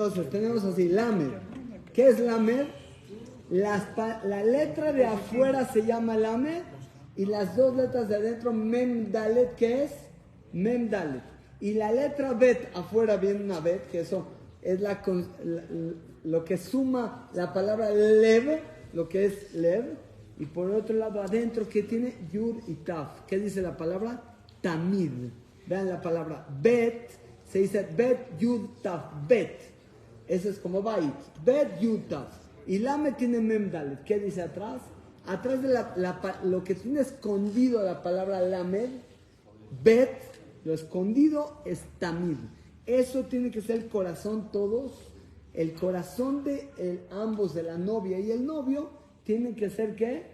Entonces 0.00 0.30
tenemos 0.30 0.64
así, 0.64 0.88
lamed. 0.88 1.28
¿Qué 1.92 2.08
es 2.08 2.18
lamed? 2.18 2.68
Las 3.50 3.86
la 4.24 4.42
letra 4.42 4.94
de 4.94 5.04
afuera 5.04 5.70
se 5.70 5.84
llama 5.84 6.16
lamed 6.16 6.62
y 7.16 7.26
las 7.26 7.54
dos 7.54 7.76
letras 7.76 8.08
de 8.08 8.16
adentro, 8.16 8.50
mem 8.50 9.12
dalet, 9.12 9.54
¿qué 9.56 9.84
es? 9.84 9.92
Mem 10.54 10.88
dalet. 10.88 11.20
Y 11.60 11.74
la 11.74 11.92
letra 11.92 12.32
bet, 12.32 12.74
afuera 12.74 13.18
viene 13.18 13.44
una 13.44 13.60
bet, 13.60 13.90
que 13.90 14.00
eso 14.00 14.26
es 14.62 14.80
la, 14.80 15.02
lo 16.24 16.44
que 16.46 16.56
suma 16.56 17.28
la 17.34 17.52
palabra 17.52 17.90
lev, 17.90 18.58
lo 18.94 19.06
que 19.06 19.26
es 19.26 19.52
lev. 19.52 19.98
Y 20.38 20.46
por 20.46 20.70
otro 20.70 20.96
lado, 20.96 21.20
adentro, 21.20 21.68
que 21.68 21.82
tiene 21.82 22.14
yud 22.32 22.56
y 22.68 22.76
taf. 22.76 23.26
¿Qué 23.26 23.38
dice 23.38 23.60
la 23.60 23.76
palabra? 23.76 24.18
Tamid. 24.62 25.28
Vean 25.66 25.90
la 25.90 26.00
palabra 26.00 26.46
bet, 26.62 27.10
se 27.46 27.58
dice 27.58 27.86
bet, 27.94 28.40
yud, 28.40 28.80
taf, 28.80 29.04
bet. 29.28 29.69
Eso 30.30 30.48
es 30.48 30.58
como 30.60 30.80
bait. 30.80 31.12
Bet, 31.44 31.80
yud, 31.80 32.02
taf. 32.08 32.28
Y 32.66 32.78
lame 32.78 33.12
tiene 33.12 33.40
memdalet. 33.40 34.04
¿Qué 34.04 34.18
dice 34.20 34.42
atrás? 34.42 34.80
Atrás 35.26 35.60
de 35.60 35.68
la- 35.68 35.92
la 35.96 36.40
lo 36.44 36.62
que 36.62 36.74
tiene 36.76 37.00
escondido 37.00 37.82
la 37.82 38.00
palabra 38.02 38.40
lamed, 38.40 38.90
bet, 39.82 40.10
lo 40.64 40.72
escondido 40.72 41.60
es 41.64 41.80
tamid. 41.98 42.36
Eso 42.86 43.24
tiene 43.24 43.50
que 43.50 43.60
ser 43.60 43.76
el 43.82 43.88
corazón 43.88 44.50
todos. 44.52 44.92
El 45.52 45.74
corazón 45.74 46.44
de 46.44 46.70
el- 46.78 47.00
ambos, 47.10 47.54
de 47.54 47.64
la 47.64 47.76
novia 47.76 48.20
y 48.20 48.30
el 48.30 48.46
novio, 48.46 48.88
tienen 49.24 49.56
que 49.56 49.68
ser 49.68 49.96
¿qué? 49.96 50.26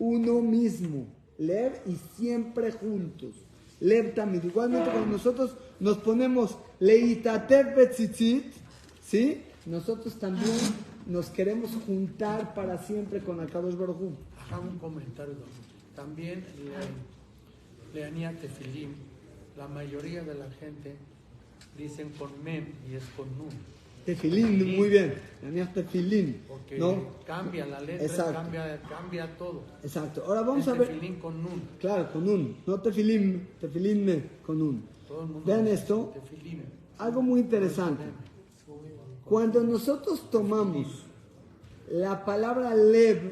Uno 0.00 0.40
mismo. 0.40 1.06
Lev 1.38 1.72
y 1.86 1.94
siempre 2.16 2.72
juntos. 2.72 3.36
Lev 3.78 4.12
tamid. 4.14 4.42
Igualmente 4.44 4.90
cuando 4.90 5.12
nosotros 5.12 5.56
nos 5.78 5.98
ponemos 5.98 6.58
leitatev 6.80 7.76
betzitzit, 7.76 8.44
¿sí? 9.10 9.42
Nosotros 9.66 10.14
también 10.14 10.56
nos 11.06 11.26
queremos 11.30 11.70
juntar 11.86 12.54
para 12.54 12.78
siempre 12.78 13.20
con 13.20 13.40
Akadosh 13.40 13.74
Baruj. 13.74 14.12
Ajá, 14.38 14.60
un 14.60 14.78
comentario. 14.78 15.34
También 15.96 16.44
le, 17.92 18.00
leanía 18.00 18.32
tefilim. 18.32 18.90
La 19.56 19.66
mayoría 19.66 20.22
de 20.22 20.34
la 20.34 20.48
gente 20.52 20.94
dicen 21.76 22.10
con 22.18 22.30
mem 22.42 22.66
y 22.90 22.94
es 22.94 23.02
con 23.16 23.26
nun. 23.36 23.48
Tefilín, 24.06 24.76
muy 24.78 24.88
bien. 24.88 25.14
Tenías 25.42 25.74
tefilín, 25.74 26.40
Porque 26.48 26.78
¿no? 26.78 27.04
cambia 27.26 27.66
la 27.66 27.80
letra, 27.80 28.06
Exacto. 28.06 28.32
cambia, 28.32 28.80
cambia 28.88 29.36
todo. 29.36 29.62
Exacto. 29.82 30.24
Ahora 30.26 30.40
vamos 30.40 30.66
El 30.66 30.72
a 30.72 30.76
ver. 30.78 30.88
tefilín 30.88 31.16
con 31.16 31.42
nun. 31.42 31.60
Claro, 31.78 32.10
con 32.10 32.26
un. 32.26 32.56
No 32.66 32.80
tefilín, 32.80 33.48
tefilín 33.60 34.24
con 34.46 34.62
un. 34.62 34.84
Todo 35.06 35.22
el 35.22 35.28
mundo 35.28 35.44
Vean 35.44 35.66
esto. 35.66 36.14
Algo 36.96 37.20
muy 37.20 37.40
interesante. 37.40 38.04
Cuando 39.30 39.62
nosotros 39.62 40.28
tomamos 40.28 41.04
la 41.88 42.24
palabra 42.24 42.74
lev, 42.74 43.30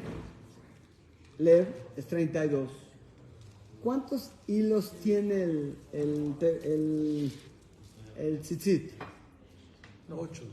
lev 1.39 1.67
es 1.97 2.07
32. 2.07 2.69
¿Cuántos 3.83 4.31
hilos 4.47 4.93
tiene 5.03 5.43
el, 5.43 5.75
el, 5.91 6.35
el, 6.41 7.31
el 8.17 8.39
tzitzit? 8.39 8.93
Ocho. 10.09 10.43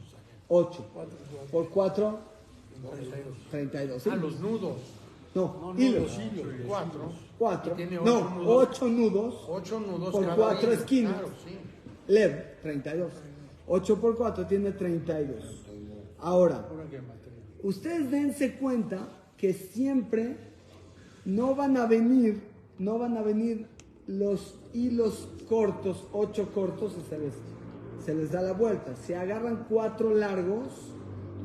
8. 0.48 0.86
Cuatro, 0.92 1.16
cuatro, 1.32 1.50
Por 1.52 1.68
4, 1.70 2.18
treinta 3.52 3.84
y 3.84 3.86
dos. 3.86 4.02
32. 4.02 4.02
¿sí? 4.02 4.10
Ah, 4.12 4.16
los 4.16 4.40
nudos. 4.40 4.76
No, 5.32 5.72
No, 5.74 5.80
hilos. 5.80 6.18
hilos. 6.18 6.46
Cuatro. 6.66 7.12
4. 7.38 7.72
Y 7.72 7.76
tiene 7.76 7.98
ocho 8.00 8.04
No, 8.04 8.30
nudos. 8.34 8.68
8 8.68 8.88
nudos. 8.88 9.34
Ocho 9.48 9.78
nudos 9.78 10.10
Por 10.10 10.34
cuatro 10.34 10.72
esquinas. 10.72 11.12
Claro, 11.12 11.28
sí. 11.44 11.56
Lev, 12.12 12.60
32. 12.62 13.12
8 13.68 14.00
por 14.00 14.16
4 14.16 14.46
tiene 14.46 14.72
32. 14.72 15.64
Ahora, 16.18 16.66
ustedes 17.62 18.10
dense 18.10 18.56
cuenta 18.56 19.08
que 19.36 19.52
siempre 19.52 20.36
no 21.24 21.54
van 21.54 21.76
a 21.76 21.86
venir, 21.86 22.42
no 22.78 22.98
van 22.98 23.16
a 23.16 23.22
venir 23.22 23.66
los 24.06 24.54
hilos 24.72 25.28
cortos, 25.48 26.06
8 26.12 26.50
cortos, 26.54 26.96
se 27.08 27.18
les, 27.18 27.34
se 28.04 28.14
les 28.14 28.30
da 28.30 28.42
la 28.42 28.52
vuelta. 28.52 28.94
Se 28.94 29.16
agarran 29.16 29.66
4 29.68 30.14
largos 30.14 30.92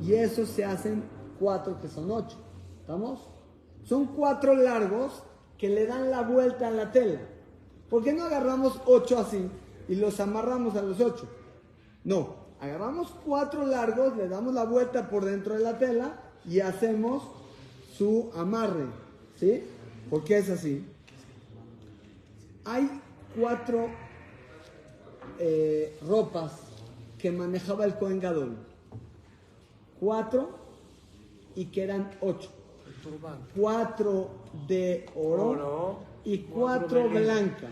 y 0.02 0.14
esos 0.14 0.50
se 0.50 0.64
hacen 0.64 1.04
4 1.40 1.82
que 1.82 1.88
son 1.88 2.12
8. 2.12 2.38
¿Estamos? 2.82 3.30
Son 3.84 4.06
4 4.06 4.56
largos 4.56 5.24
que 5.58 5.70
le 5.70 5.86
dan 5.86 6.12
la 6.12 6.22
vuelta 6.22 6.68
a 6.68 6.72
la 6.72 6.92
tela. 6.92 7.20
¿Por 7.90 8.04
qué 8.04 8.14
no 8.14 8.24
agarramos 8.24 8.80
8 8.86 9.20
así 9.20 9.50
y 9.90 9.96
los 9.96 10.20
amarramos 10.20 10.76
a 10.76 10.82
los 10.82 11.02
8? 11.02 11.41
No, 12.04 12.36
agarramos 12.60 13.14
cuatro 13.26 13.66
largos, 13.66 14.16
le 14.18 14.28
damos 14.28 14.54
la 14.54 14.66
vuelta 14.66 15.10
por 15.10 15.26
dentro 15.26 15.54
de 15.56 15.62
la 15.62 15.78
tela 15.78 16.20
y 16.46 16.60
hacemos 16.60 17.24
su 17.98 18.32
amarre. 18.36 18.86
¿Sí? 19.40 19.64
¿Por 20.10 20.24
qué 20.24 20.38
es 20.38 20.50
así? 20.50 20.86
Hay 22.66 22.90
cuatro 23.36 23.88
eh, 25.40 25.98
ropas 26.08 26.54
que 27.18 27.32
manejaba 27.32 27.86
el 27.86 27.96
Cohen 27.96 28.20
Gadol. 28.20 28.58
Cuatro 30.00 30.50
y 31.56 31.66
que 31.66 31.84
eran 31.84 32.10
ocho. 32.22 32.50
Cuatro 33.56 34.30
de 34.68 35.08
oro, 35.16 35.50
Oro, 35.50 36.00
y 36.24 36.40
cuatro 36.40 37.02
cuatro 37.02 37.10
blancas. 37.10 37.72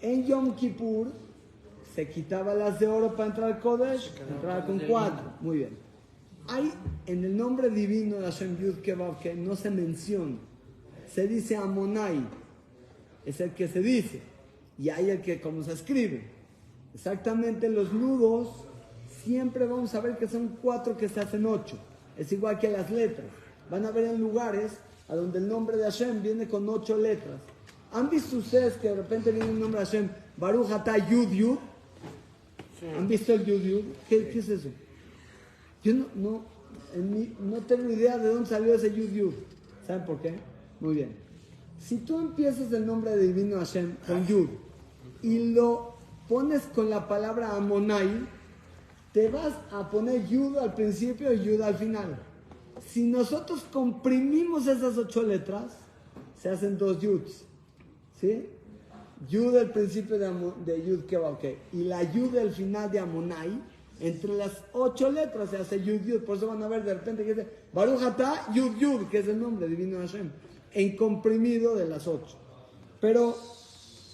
En 0.00 0.26
Yom 0.26 0.54
Kippur 0.54 1.08
se 1.94 2.08
quitaba 2.08 2.54
las 2.54 2.80
de 2.80 2.88
oro 2.88 3.14
para 3.14 3.28
entrar 3.28 3.52
al 3.52 3.60
Kodesh, 3.60 4.12
entraba 4.28 4.66
con 4.66 4.80
cuatro. 4.80 5.32
Muy 5.40 5.58
bien. 5.58 5.78
Hay 6.48 6.72
en 7.06 7.24
el 7.24 7.36
nombre 7.36 7.70
divino 7.70 8.16
de 8.16 8.24
Hashem 8.24 8.58
Yud 8.58 8.78
Kebab 8.80 9.20
que 9.20 9.34
no 9.34 9.54
se 9.54 9.70
menciona. 9.70 10.36
Se 11.06 11.28
dice 11.28 11.56
Amonai. 11.56 12.26
Es 13.24 13.40
el 13.40 13.52
que 13.52 13.68
se 13.68 13.80
dice. 13.80 14.22
Y 14.76 14.88
hay 14.88 15.10
el 15.10 15.22
que 15.22 15.40
como 15.40 15.62
se 15.62 15.72
escribe. 15.72 16.24
Exactamente 16.94 17.68
los 17.68 17.92
nudos 17.92 18.64
siempre 19.24 19.66
vamos 19.66 19.94
a 19.94 20.00
ver 20.00 20.18
que 20.18 20.26
son 20.26 20.58
cuatro 20.60 20.96
que 20.96 21.08
se 21.08 21.20
hacen 21.20 21.46
ocho. 21.46 21.78
Es 22.18 22.32
igual 22.32 22.58
que 22.58 22.70
las 22.70 22.90
letras. 22.90 23.26
Van 23.70 23.86
a 23.86 23.92
ver 23.92 24.06
en 24.06 24.20
lugares 24.20 24.72
a 25.08 25.14
donde 25.14 25.38
el 25.38 25.48
nombre 25.48 25.76
de 25.76 25.84
Hashem 25.84 26.22
viene 26.22 26.48
con 26.48 26.68
ocho 26.68 26.96
letras. 26.96 27.36
¿Han 27.92 28.10
visto 28.10 28.36
ustedes 28.36 28.74
que 28.74 28.88
de 28.88 28.96
repente 28.96 29.30
viene 29.30 29.50
el 29.50 29.60
nombre 29.60 29.80
de 29.80 29.86
Hashem? 29.86 30.08
Baruch 30.36 30.72
Atah 30.72 30.98
Yud 31.08 31.30
Yud. 31.30 31.58
¿Han 32.96 33.08
visto 33.08 33.32
el 33.32 33.44
Yud? 33.44 33.82
¿Qué, 34.08 34.28
qué 34.28 34.38
es 34.38 34.48
eso? 34.48 34.68
Yo 35.82 35.94
no, 35.94 36.06
no, 36.14 36.44
en 36.94 37.10
mi- 37.12 37.36
no 37.40 37.58
tengo 37.62 37.90
idea 37.90 38.18
de 38.18 38.28
dónde 38.28 38.48
salió 38.48 38.74
ese 38.74 38.92
Yud. 38.94 39.32
¿Saben 39.86 40.04
por 40.06 40.20
qué? 40.20 40.34
Muy 40.80 40.94
bien. 40.94 41.16
Si 41.78 41.98
tú 41.98 42.18
empiezas 42.18 42.72
el 42.72 42.86
nombre 42.86 43.16
de 43.16 43.26
divino 43.26 43.58
Hashem 43.58 43.96
con 44.06 44.26
Yud 44.26 44.48
y 45.22 45.52
lo 45.52 45.94
pones 46.28 46.62
con 46.62 46.88
la 46.88 47.06
palabra 47.08 47.54
Amonai, 47.56 48.08
te 49.12 49.28
vas 49.28 49.54
a 49.70 49.90
poner 49.90 50.26
Yud 50.26 50.56
al 50.56 50.74
principio 50.74 51.32
y 51.32 51.42
Yud 51.42 51.60
al 51.60 51.74
final. 51.74 52.18
Si 52.88 53.04
nosotros 53.04 53.64
comprimimos 53.72 54.66
esas 54.66 54.96
ocho 54.98 55.22
letras, 55.22 55.76
se 56.40 56.48
hacen 56.48 56.76
dos 56.78 57.00
Yuds. 57.00 57.44
¿Sí? 58.20 58.46
Yud 59.28 59.56
al 59.56 59.70
principio 59.72 60.18
de, 60.18 60.28
de 60.64 60.84
Yud 60.86 61.04
ok. 61.14 61.44
Y 61.72 61.84
la 61.84 62.02
Yud 62.12 62.36
al 62.36 62.52
final 62.52 62.90
de 62.90 62.98
Amonai, 62.98 63.60
entre 64.00 64.34
las 64.34 64.52
ocho 64.72 65.10
letras 65.10 65.50
se 65.50 65.56
hace 65.58 65.82
Yud 65.82 66.02
Yud. 66.04 66.22
Por 66.24 66.36
eso 66.36 66.46
van 66.48 66.62
a 66.62 66.68
ver 66.68 66.84
de 66.84 66.94
repente 66.94 67.24
que 67.24 67.34
dice 67.34 67.48
Baruch 67.72 68.02
Atah 68.02 68.52
Yud 68.52 68.76
Yud, 68.76 69.08
que 69.08 69.18
es 69.18 69.28
el 69.28 69.40
nombre 69.40 69.68
divino 69.68 69.98
de 70.00 70.06
Hashem, 70.08 70.30
en 70.72 70.96
comprimido 70.96 71.74
de 71.76 71.86
las 71.86 72.06
ocho. 72.06 72.36
Pero 73.00 73.36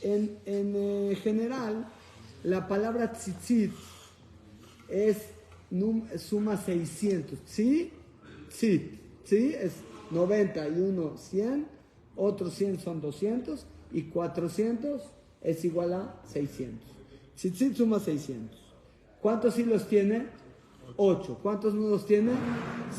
en, 0.03 0.39
en, 0.47 0.72
eh, 0.77 1.16
general, 1.22 1.87
la 2.44 2.66
palabra 2.69 3.12
tzitzit 3.12 3.72
es 4.89 5.16
num- 5.71 6.06
suma 6.19 6.56
600. 6.56 7.39
¿Sí? 7.47 7.92
Sí. 8.48 8.98
¿Sí? 9.25 9.54
Es 9.59 9.72
91, 10.10 11.16
100. 11.16 11.66
Otros 12.16 12.54
100 12.54 12.80
son 12.80 13.01
200. 13.01 13.65
Y 13.92 14.03
400 14.04 15.03
es 15.42 15.65
igual 15.65 15.92
a 15.95 16.21
600. 16.27 16.89
Tzitzit 17.37 17.75
suma 17.77 17.98
600. 18.01 18.59
¿Cuántos 19.21 19.59
hilos 19.59 19.87
tiene? 19.89 20.27
8. 20.97 21.39
¿Cuántos 21.42 21.75
nudos 21.75 22.07
tiene? 22.07 22.33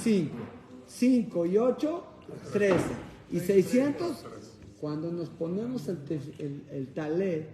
5. 0.03 0.35
5 0.87 1.45
y 1.45 1.57
8, 1.57 2.03
13. 2.53 2.75
¿Y 3.31 3.39
600? 3.39 4.25
Cuando 4.79 5.11
nos 5.11 5.29
ponemos 5.29 5.87
el, 5.87 5.99
el- 6.39 6.63
el 6.71 6.87
talet, 6.93 7.47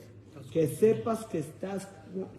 que 0.51 0.67
sepas 0.67 1.25
que 1.25 1.39
estás 1.39 1.87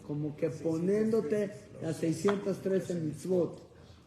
como 0.07 0.35
que 0.37 0.49
poniéndote 0.51 1.51
las 1.83 1.97
613 1.99 2.95
mitzvot. 2.95 3.61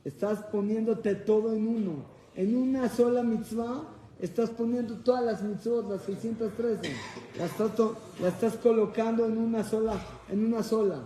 Estás 0.03 0.39
poniéndote 0.45 1.13
todo 1.15 1.53
en 1.53 1.67
uno. 1.67 2.05
En 2.35 2.55
una 2.57 2.89
sola 2.89 3.21
mitzvah 3.21 3.83
estás 4.21 4.49
poniendo 4.51 4.95
todas 4.97 5.23
las 5.25 5.41
mitzvot, 5.43 5.89
las 5.89 6.03
613. 6.03 6.91
Las 7.37 7.51
estás, 7.51 7.75
to- 7.75 7.97
las 8.21 8.33
estás 8.35 8.55
colocando 8.57 9.25
en 9.25 9.37
una 9.37 9.63
sola, 9.63 9.99
en 10.29 10.45
una 10.45 10.63
sola. 10.63 11.01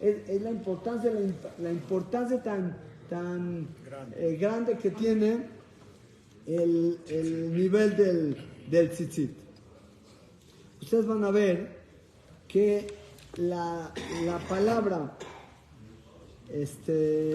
es, 0.00 0.42
la 0.42 0.50
importancia, 0.50 1.10
la, 1.58 1.70
importancia 1.70 2.42
tan, 2.42 2.76
tan 3.08 3.68
grande, 3.84 4.36
grande 4.36 4.76
que 4.78 4.90
tiene 4.90 5.46
el, 6.46 6.98
el 7.08 7.54
nivel 7.54 7.96
del, 7.96 8.36
del 8.70 8.90
tzitzit. 8.90 9.30
Ustedes 10.82 11.06
van 11.06 11.24
a 11.24 11.30
ver 11.30 11.78
que 12.46 12.86
la, 13.36 13.92
la 14.24 14.38
palabra 14.48 15.16
este, 16.52 17.32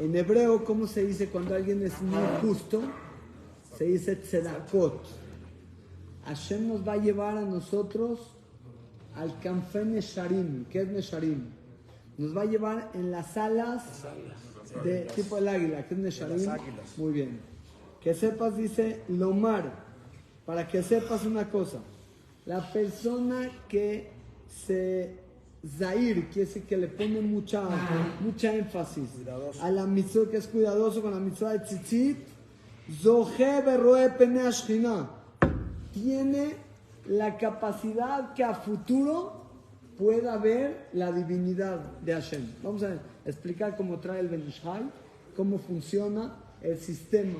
en 0.00 0.16
hebreo, 0.16 0.64
¿cómo 0.64 0.86
se 0.86 1.04
dice 1.06 1.28
cuando 1.28 1.54
alguien 1.54 1.82
es 1.82 2.00
muy 2.02 2.22
justo? 2.42 2.82
Se 3.76 3.84
dice 3.84 4.16
tzedakot. 4.16 5.00
Hashem 6.26 6.68
nos 6.68 6.86
va 6.86 6.92
a 6.94 6.96
llevar 6.96 7.36
a 7.36 7.42
nosotros 7.42 8.20
al 9.14 9.38
Kanfe 9.40 9.84
Nesharim. 9.84 10.64
¿Qué 10.66 10.82
es 10.82 10.88
Nesharim? 10.88 11.44
Nos 12.18 12.36
va 12.36 12.42
a 12.42 12.44
llevar 12.46 12.90
en 12.94 13.10
las 13.10 13.36
alas 13.36 13.82
de 14.84 15.00
tipo 15.14 15.38
el 15.38 15.48
águila. 15.48 15.86
¿Qué 15.86 15.94
es 15.94 16.00
Nesharim? 16.00 16.50
Muy 16.96 17.12
bien. 17.12 17.40
Que 18.00 18.14
sepas, 18.14 18.56
dice 18.56 19.02
Lomar, 19.08 19.72
para 20.46 20.66
que 20.68 20.82
sepas 20.82 21.24
una 21.24 21.50
cosa. 21.50 21.78
La 22.46 22.72
persona 22.72 23.50
que 23.68 24.10
se 24.48 25.24
Zair 25.66 26.28
quiere 26.28 26.46
decir 26.46 26.64
que 26.64 26.76
le 26.76 26.88
pone 26.88 27.20
mucha, 27.22 27.62
mucha 28.20 28.54
énfasis 28.54 29.08
a 29.62 29.70
la 29.70 29.86
mitzvah 29.86 30.30
que 30.30 30.36
es 30.36 30.46
cuidadoso 30.46 31.00
con 31.00 31.12
la 31.12 31.20
mitzvah 31.20 31.52
de 31.52 31.60
tzitzit. 31.60 32.33
Tiene 35.92 36.56
la 37.06 37.38
capacidad 37.38 38.34
que 38.34 38.44
a 38.44 38.54
futuro 38.54 39.44
pueda 39.96 40.36
ver 40.36 40.88
la 40.92 41.12
divinidad 41.12 41.78
de 42.02 42.12
Hashem. 42.12 42.46
Vamos 42.62 42.82
a 42.82 42.98
explicar 43.24 43.76
cómo 43.76 44.00
trae 44.00 44.20
el 44.20 44.28
Benishai, 44.28 44.82
cómo 45.36 45.58
funciona 45.58 46.36
el 46.60 46.78
sistema 46.78 47.38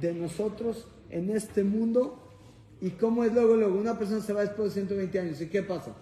de 0.00 0.12
nosotros 0.12 0.86
en 1.10 1.30
este 1.30 1.64
mundo 1.64 2.18
y 2.80 2.90
cómo 2.90 3.24
es 3.24 3.32
luego, 3.32 3.56
luego, 3.56 3.78
una 3.78 3.98
persona 3.98 4.20
se 4.20 4.32
va 4.32 4.42
después 4.42 4.74
de 4.74 4.82
120 4.82 5.18
años. 5.18 5.40
¿Y 5.40 5.48
qué 5.48 5.62
pasa? 5.62 5.94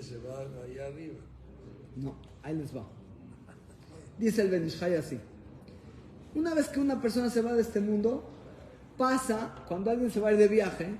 se 0.00 0.16
va 0.18 0.40
allá 0.40 0.86
arriba. 0.86 1.18
No, 1.96 2.14
ahí 2.42 2.56
les 2.56 2.74
va. 2.74 2.97
Dice 4.18 4.42
el 4.42 4.50
Benishai 4.50 4.94
así. 4.96 5.18
Una 6.34 6.54
vez 6.54 6.68
que 6.68 6.80
una 6.80 7.00
persona 7.00 7.30
se 7.30 7.40
va 7.40 7.52
de 7.52 7.62
este 7.62 7.80
mundo, 7.80 8.24
pasa, 8.96 9.54
cuando 9.66 9.90
alguien 9.90 10.10
se 10.10 10.20
va 10.20 10.28
a 10.28 10.32
ir 10.32 10.38
de 10.38 10.48
viaje, 10.48 10.94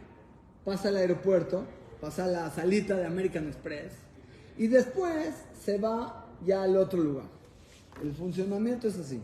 pasa 0.64 0.88
al 0.88 0.96
aeropuerto, 0.96 1.64
pasa 2.00 2.24
a 2.24 2.28
la 2.28 2.50
salita 2.50 2.96
de 2.96 3.06
American 3.06 3.48
Express 3.48 3.92
y 4.56 4.68
después 4.68 5.34
se 5.64 5.78
va 5.78 6.26
ya 6.44 6.62
al 6.62 6.76
otro 6.76 7.02
lugar. 7.02 7.26
El 8.02 8.12
funcionamiento 8.14 8.88
es 8.88 8.98
así. 8.98 9.20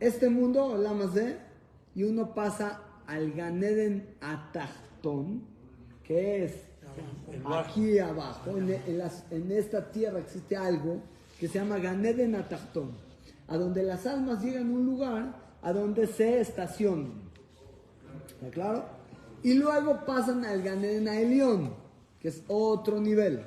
Este 0.00 0.28
mundo, 0.28 0.76
más 0.94 1.14
de, 1.14 1.38
y 1.94 2.02
uno 2.02 2.34
pasa 2.34 2.82
al 3.06 3.32
Ganeden 3.32 4.14
Atachtón, 4.20 5.42
que 6.02 6.44
es 6.44 6.52
Aquí 7.44 7.98
abajo, 7.98 8.56
en, 8.56 9.52
esta 9.52 9.90
tierra 9.90 10.18
existe 10.18 10.56
algo 10.56 11.02
que 11.38 11.48
se 11.48 11.58
llama 11.58 11.78
Ganeden 11.78 12.34
Atachtón, 12.34 12.90
a 13.48 13.56
donde 13.56 13.82
las 13.82 14.06
almas 14.06 14.42
llegan 14.42 14.68
a 14.68 14.74
un 14.74 14.86
lugar 14.86 15.46
a 15.62 15.72
donde 15.72 16.06
se 16.06 16.40
estacionan. 16.40 17.12
¿Está 18.28 18.50
claro? 18.50 18.84
Y 19.42 19.54
luego 19.54 20.04
pasan 20.06 20.44
al 20.44 20.62
Ganeden 20.62 21.08
Elión, 21.08 21.74
que 22.20 22.28
es 22.28 22.42
otro 22.48 23.00
nivel. 23.00 23.42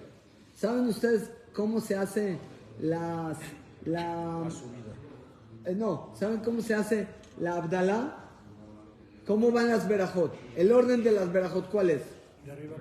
¿Saben 0.56 0.88
ustedes 0.88 1.32
cómo 1.54 1.82
se 1.82 1.96
hace 1.96 2.38
las... 2.82 3.38
La, 3.86 4.44
eh, 5.66 5.74
no, 5.74 6.12
¿saben 6.16 6.42
cómo 6.42 6.62
se 6.62 6.74
hace 6.74 7.08
la 7.40 7.56
Abdalá? 7.56 8.18
¿Cómo 9.26 9.52
van 9.52 9.70
las 9.70 9.88
Berajot? 9.88 10.34
El 10.56 10.72
orden 10.72 11.04
de 11.04 11.12
las 11.12 11.32
Berajot, 11.32 11.70
¿cuál 11.70 11.92
es? 11.92 12.02
De 12.46 12.52
arriba 12.52 12.76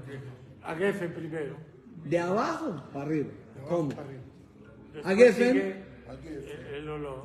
a 0.62 0.75
Geffen 0.75 1.14
primero. 1.14 1.56
De 2.05 2.19
abajo 2.19 2.82
para 2.93 3.06
arriba. 3.06 3.28
¿Cómo? 3.69 3.90
A 5.05 5.15
Geffen. 5.15 5.85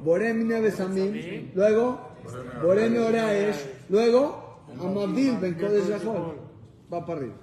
Borem 0.03 0.47
Nevesamim. 0.47 1.51
Luego, 1.55 1.99
Borem 2.61 2.97
Oraesh. 2.97 3.65
Luego, 3.89 4.63
Amabil 4.79 5.37
Ben 5.37 5.53
Kodesh 5.55 5.89
Va 6.91 7.05
para 7.05 7.19
arriba. 7.19 7.35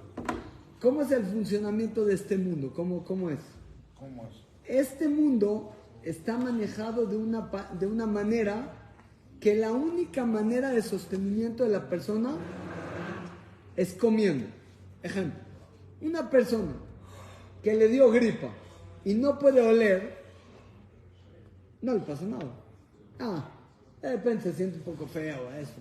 ¿Cómo 0.79 1.01
es 1.01 1.11
el 1.11 1.23
funcionamiento 1.25 2.05
de 2.05 2.15
este 2.15 2.37
mundo? 2.37 2.71
¿Cómo, 2.75 3.03
cómo 3.03 3.29
es? 3.29 3.39
¿Cómo 3.97 4.27
es? 4.27 4.35
Este 4.65 5.07
mundo 5.07 5.71
está 6.03 6.37
manejado 6.37 7.05
de 7.05 7.17
una, 7.17 7.49
de 7.79 7.85
una 7.85 8.07
manera 8.07 8.73
que 9.39 9.55
la 9.55 9.71
única 9.71 10.25
manera 10.25 10.69
de 10.69 10.81
sostenimiento 10.81 11.63
de 11.63 11.69
la 11.69 11.89
persona 11.89 12.31
es 13.75 13.93
comiendo. 13.93 14.47
Ejemplo 15.03 15.51
una 16.01 16.29
persona 16.29 16.73
que 17.63 17.75
le 17.75 17.87
dio 17.87 18.11
gripa 18.11 18.49
y 19.05 19.13
no 19.13 19.37
puede 19.37 19.61
oler, 19.61 20.20
no 21.81 21.93
le 21.93 21.99
pasa 21.99 22.23
nada. 22.25 22.51
Ah, 23.19 23.43
de 24.01 24.11
repente 24.11 24.43
se 24.43 24.53
siente 24.53 24.77
un 24.77 24.83
poco 24.83 25.07
feo 25.07 25.51
eso. 25.59 25.73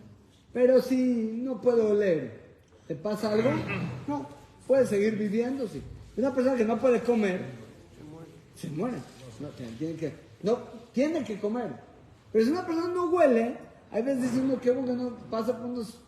Pero 0.52 0.82
si 0.82 1.40
no 1.42 1.60
puede 1.60 1.82
oler, 1.82 2.40
¿te 2.86 2.94
pasa 2.94 3.32
algo? 3.32 3.50
No, 4.08 4.26
puede 4.66 4.86
seguir 4.86 5.16
viviendo, 5.16 5.66
sí. 5.68 5.82
Una 6.16 6.34
persona 6.34 6.56
que 6.56 6.64
no 6.64 6.78
puede 6.78 7.00
comer, 7.00 7.40
se 8.56 8.68
muere. 8.68 8.98
No, 9.38 9.48
tiene 9.48 9.96
que, 9.96 10.12
no, 10.42 10.58
tiene 10.92 11.24
que 11.24 11.38
comer. 11.38 11.68
Pero 12.32 12.44
si 12.44 12.50
una 12.50 12.66
persona 12.66 12.92
no 12.92 13.10
huele, 13.10 13.56
hay 13.90 14.02
veces 14.02 14.22
diciendo 14.24 14.60
que 14.60 14.74
no 14.74 15.16
pasa 15.30 15.56
por 15.56 15.66
unos, 15.66 15.98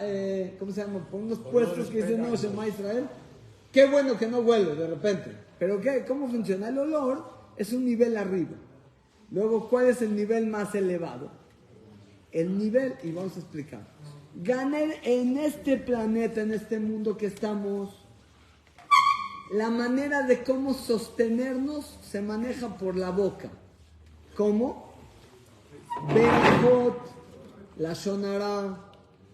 eh, 0.00 0.56
¿cómo 0.58 0.72
se 0.72 0.82
llama? 0.82 0.98
Por 1.10 1.20
unos 1.20 1.38
puestos 1.38 1.88
que 1.88 2.02
dicen, 2.02 2.20
no, 2.20 2.36
se 2.36 2.48
llama 2.48 2.68
Israel 2.68 3.06
Qué 3.72 3.86
bueno 3.86 4.18
que 4.18 4.26
no 4.26 4.40
huele 4.40 4.74
de 4.74 4.86
repente. 4.86 5.30
Pero 5.58 5.80
¿qué? 5.80 6.04
¿cómo 6.06 6.28
funciona? 6.28 6.68
El 6.68 6.78
olor 6.78 7.24
es 7.56 7.72
un 7.72 7.84
nivel 7.84 8.16
arriba. 8.16 8.52
Luego, 9.32 9.68
¿cuál 9.70 9.86
es 9.86 10.02
el 10.02 10.14
nivel 10.14 10.46
más 10.46 10.74
elevado? 10.74 11.30
El 12.30 12.58
nivel, 12.58 12.96
y 13.02 13.12
vamos 13.12 13.36
a 13.36 13.40
explicar. 13.40 13.80
Ganar 14.34 14.88
en 15.02 15.38
este 15.38 15.78
planeta, 15.78 16.42
en 16.42 16.52
este 16.52 16.78
mundo 16.78 17.16
que 17.16 17.26
estamos, 17.26 18.06
la 19.52 19.70
manera 19.70 20.22
de 20.22 20.42
cómo 20.42 20.74
sostenernos 20.74 21.98
se 22.02 22.20
maneja 22.20 22.76
por 22.76 22.96
la 22.96 23.10
boca. 23.10 23.50
¿Cómo? 24.36 24.92
Berajot, 26.14 26.98
la 27.78 27.94
Shonara, 27.94 28.78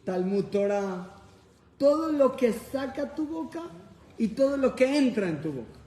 Talmud 0.04 0.44
Torah, 0.44 1.16
todo 1.76 2.12
lo 2.12 2.36
que 2.36 2.52
saca 2.52 3.14
tu 3.14 3.26
boca 3.26 3.62
y 4.16 4.28
todo 4.28 4.56
lo 4.56 4.76
que 4.76 4.96
entra 4.96 5.28
en 5.28 5.40
tu 5.40 5.52
boca. 5.52 5.78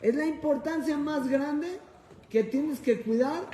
Es 0.00 0.14
la 0.14 0.26
importancia 0.26 0.96
más 0.96 1.28
grande 1.28 1.80
que 2.28 2.44
tienes 2.44 2.80
que 2.80 3.00
cuidar 3.00 3.44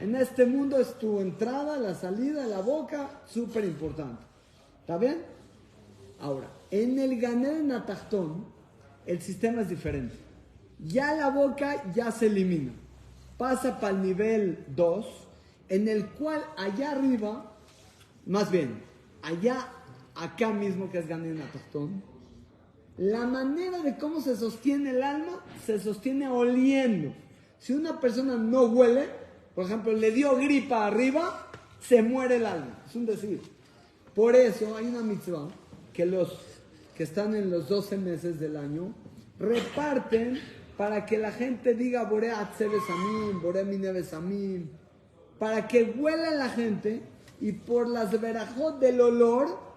en 0.00 0.16
este 0.16 0.46
mundo, 0.46 0.78
es 0.78 0.98
tu 0.98 1.20
entrada, 1.20 1.78
la 1.78 1.94
salida, 1.94 2.46
la 2.46 2.60
boca, 2.60 3.20
súper 3.26 3.64
importante. 3.64 4.22
¿Está 4.80 4.96
bien? 4.96 5.22
Ahora, 6.20 6.50
en 6.70 6.98
el 6.98 7.20
Ganer 7.20 7.62
Natachton, 7.62 8.44
el 9.06 9.20
sistema 9.20 9.62
es 9.62 9.68
diferente. 9.68 10.14
Ya 10.78 11.14
la 11.14 11.28
boca 11.28 11.92
ya 11.94 12.10
se 12.10 12.26
elimina. 12.26 12.72
Pasa 13.36 13.78
para 13.78 13.94
el 13.94 14.02
nivel 14.02 14.64
2, 14.74 15.06
en 15.68 15.88
el 15.88 16.08
cual 16.10 16.42
allá 16.56 16.92
arriba, 16.92 17.52
más 18.26 18.50
bien, 18.50 18.82
allá, 19.22 19.66
acá 20.14 20.50
mismo 20.50 20.90
que 20.90 20.98
es 20.98 21.08
Ganer 21.08 21.34
Natachton, 21.34 22.02
la 22.96 23.26
manera 23.26 23.78
de 23.80 23.96
cómo 23.96 24.20
se 24.20 24.36
sostiene 24.36 24.90
el 24.90 25.02
alma 25.02 25.42
se 25.64 25.78
sostiene 25.78 26.28
oliendo. 26.28 27.14
Si 27.60 27.72
una 27.72 28.00
persona 28.00 28.36
no 28.36 28.64
huele, 28.64 29.08
por 29.54 29.66
ejemplo, 29.66 29.92
le 29.92 30.10
dio 30.10 30.34
gripa 30.36 30.86
arriba, 30.86 31.48
se 31.80 32.02
muere 32.02 32.36
el 32.36 32.46
alma. 32.46 32.82
Es 32.88 32.96
un 32.96 33.06
decir. 33.06 33.40
Por 34.14 34.34
eso 34.34 34.76
hay 34.76 34.86
una 34.86 35.02
mitzvah 35.02 35.48
que 35.92 36.04
los 36.04 36.36
que 36.96 37.04
están 37.04 37.34
en 37.34 37.50
los 37.50 37.68
12 37.68 37.96
meses 37.96 38.40
del 38.40 38.56
año 38.56 38.92
reparten 39.38 40.40
para 40.76 41.06
que 41.06 41.18
la 41.18 41.30
gente 41.30 41.74
diga 41.74 42.04
Bore 42.04 42.30
Atzebesamim, 42.30 43.40
Bore 43.40 43.64
Minebesamim, 43.64 44.68
para 45.38 45.68
que 45.68 45.84
huela 45.84 46.30
la 46.32 46.48
gente 46.48 47.02
y 47.40 47.52
por 47.52 47.88
las 47.88 48.20
verajot 48.20 48.80
del 48.80 49.00
olor 49.00 49.70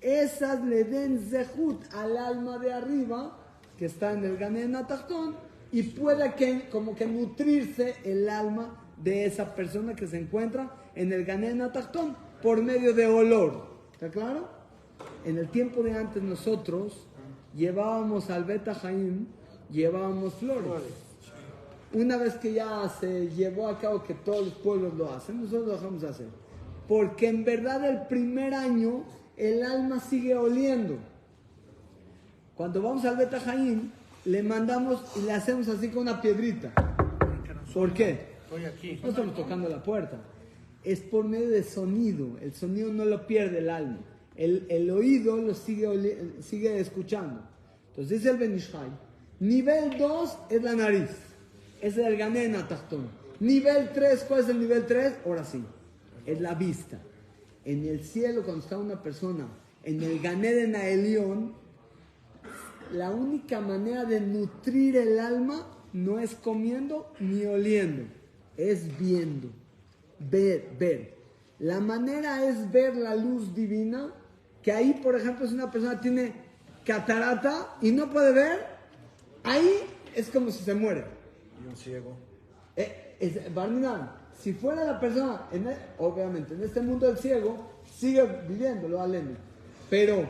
esas 0.00 0.64
le 0.64 0.84
den 0.84 1.18
zehut 1.18 1.82
al 1.92 2.16
alma 2.16 2.58
de 2.58 2.72
arriba, 2.72 3.36
que 3.78 3.86
está 3.86 4.12
en 4.12 4.24
el 4.24 4.36
Ganén 4.36 4.74
Atachtón, 4.74 5.36
y 5.72 5.82
pueda 5.82 6.34
que, 6.34 6.68
como 6.68 6.94
que 6.94 7.06
nutrirse 7.06 7.96
el 8.04 8.28
alma 8.28 8.76
de 9.02 9.24
esa 9.26 9.54
persona 9.54 9.94
que 9.94 10.06
se 10.06 10.18
encuentra 10.18 10.70
en 10.94 11.12
el 11.12 11.24
Ganén 11.24 11.62
Atachtón 11.62 12.16
por 12.42 12.62
medio 12.62 12.92
de 12.92 13.06
olor. 13.06 13.68
¿Está 13.92 14.10
claro? 14.10 14.48
En 15.24 15.38
el 15.38 15.48
tiempo 15.48 15.82
de 15.82 15.96
antes 15.96 16.22
nosotros 16.22 17.06
llevábamos 17.54 18.30
al 18.30 18.44
Beta 18.44 18.74
Jaim, 18.74 19.26
llevábamos 19.70 20.34
flores. 20.34 20.82
Una 21.92 22.16
vez 22.16 22.34
que 22.34 22.52
ya 22.52 22.88
se 23.00 23.28
llevó 23.28 23.68
a 23.68 23.78
cabo 23.78 24.02
que 24.04 24.14
todos 24.14 24.46
los 24.46 24.54
pueblos 24.54 24.94
lo 24.94 25.12
hacen, 25.12 25.42
nosotros 25.42 25.66
lo 25.66 25.72
dejamos 25.74 26.02
de 26.02 26.08
hacer. 26.08 26.28
Porque 26.88 27.28
en 27.28 27.44
verdad 27.44 27.84
el 27.88 28.06
primer 28.06 28.54
año 28.54 29.04
el 29.36 29.62
alma 29.62 30.00
sigue 30.00 30.36
oliendo. 30.36 30.98
Cuando 32.54 32.82
vamos 32.82 33.04
al 33.04 33.16
Beta 33.16 33.40
Jaim, 33.40 33.90
le 34.24 34.42
mandamos 34.42 35.02
y 35.16 35.22
le 35.22 35.32
hacemos 35.32 35.68
así 35.68 35.88
con 35.88 36.02
una 36.02 36.20
piedrita. 36.20 36.72
¿Por 37.72 37.92
qué? 37.92 38.30
Estoy 38.44 38.64
aquí. 38.64 39.00
No 39.02 39.10
estamos 39.10 39.34
tocando 39.34 39.68
la 39.68 39.82
puerta. 39.82 40.18
Es 40.82 41.00
por 41.00 41.24
medio 41.24 41.50
de 41.50 41.62
sonido. 41.62 42.36
El 42.40 42.52
sonido 42.52 42.92
no 42.92 43.04
lo 43.04 43.26
pierde 43.26 43.58
el 43.58 43.70
alma. 43.70 43.98
El, 44.36 44.66
el 44.68 44.90
oído 44.90 45.36
lo 45.36 45.54
sigue, 45.54 46.32
sigue 46.40 46.80
escuchando. 46.80 47.42
Entonces 47.90 48.18
dice 48.18 48.30
el 48.30 48.38
Benishai. 48.38 48.88
Nivel 49.40 49.98
2 49.98 50.38
es 50.50 50.62
la 50.62 50.74
nariz. 50.74 51.10
Es 51.80 51.96
el 51.96 52.16
ganena 52.16 52.66
tachtón. 52.66 53.08
Nivel 53.40 53.90
3, 53.94 54.24
¿cuál 54.28 54.40
es 54.40 54.48
el 54.48 54.60
nivel 54.60 54.86
3? 54.86 55.14
Ahora 55.24 55.44
sí. 55.44 55.62
Es 56.26 56.40
la 56.40 56.54
vista. 56.54 56.98
En 57.64 57.86
el 57.86 58.04
cielo, 58.04 58.42
cuando 58.42 58.62
está 58.62 58.78
una 58.78 59.02
persona, 59.02 59.46
en 59.84 60.02
el 60.02 60.20
Ganeden 60.20 60.74
Elión, 60.74 61.54
la 62.92 63.10
única 63.10 63.60
manera 63.60 64.04
de 64.04 64.20
nutrir 64.20 64.96
el 64.96 65.18
alma 65.18 65.66
no 65.92 66.18
es 66.18 66.34
comiendo 66.34 67.12
ni 67.20 67.44
oliendo, 67.44 68.04
es 68.56 68.98
viendo, 68.98 69.48
ver, 70.18 70.68
ver. 70.78 71.14
La 71.58 71.80
manera 71.80 72.48
es 72.48 72.70
ver 72.70 72.96
la 72.96 73.14
luz 73.14 73.54
divina, 73.54 74.12
que 74.62 74.72
ahí, 74.72 74.94
por 75.02 75.16
ejemplo, 75.16 75.46
si 75.46 75.54
una 75.54 75.70
persona 75.70 76.00
tiene 76.00 76.32
catarata 76.84 77.76
y 77.82 77.92
no 77.92 78.10
puede 78.10 78.32
ver, 78.32 78.66
ahí 79.44 79.68
es 80.14 80.28
como 80.30 80.50
si 80.50 80.64
se 80.64 80.74
muere. 80.74 81.04
Y 81.64 81.68
un 81.68 81.76
ciego. 81.76 82.12
Eh, 82.76 83.16
es- 83.20 83.52
Barminan, 83.54 84.10
si 84.38 84.52
fuera 84.52 84.84
la 84.84 84.98
persona, 84.98 85.46
en 85.52 85.68
e- 85.68 85.76
obviamente 85.98 86.54
en 86.54 86.62
este 86.62 86.80
mundo 86.80 87.06
del 87.06 87.18
ciego, 87.18 87.70
sigue 87.98 88.22
viviendo, 88.48 88.88
lo 88.88 89.00
aleno. 89.02 89.32
Pero 89.90 90.26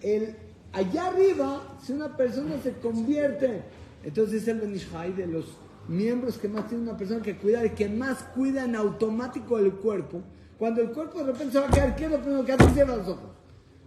el, 0.00 0.34
allá 0.72 1.06
arriba, 1.06 1.62
si 1.82 1.92
una 1.92 2.16
persona 2.16 2.56
se 2.62 2.72
convierte, 2.74 3.62
entonces 4.04 4.42
es 4.42 4.48
el 4.48 4.60
Benishai 4.60 5.12
de 5.12 5.26
los 5.26 5.56
miembros 5.88 6.38
que 6.38 6.48
más 6.48 6.68
tiene 6.68 6.84
una 6.84 6.96
persona 6.96 7.22
que 7.22 7.36
cuida 7.36 7.64
y 7.64 7.70
que 7.70 7.88
más 7.88 8.22
cuida 8.34 8.64
en 8.64 8.76
automático 8.76 9.58
el 9.58 9.72
cuerpo. 9.72 10.22
Cuando 10.58 10.80
el 10.80 10.90
cuerpo 10.90 11.18
de 11.18 11.32
repente 11.32 11.52
se 11.52 11.60
va 11.60 11.66
a 11.66 11.70
quedar, 11.70 11.96
¿qué 11.96 12.04
es 12.04 12.10
lo 12.10 12.20
primero 12.20 12.44
que 12.44 12.52
hace? 12.52 12.70
Cierra 12.70 12.96
los 12.96 13.08
ojos. 13.08 13.30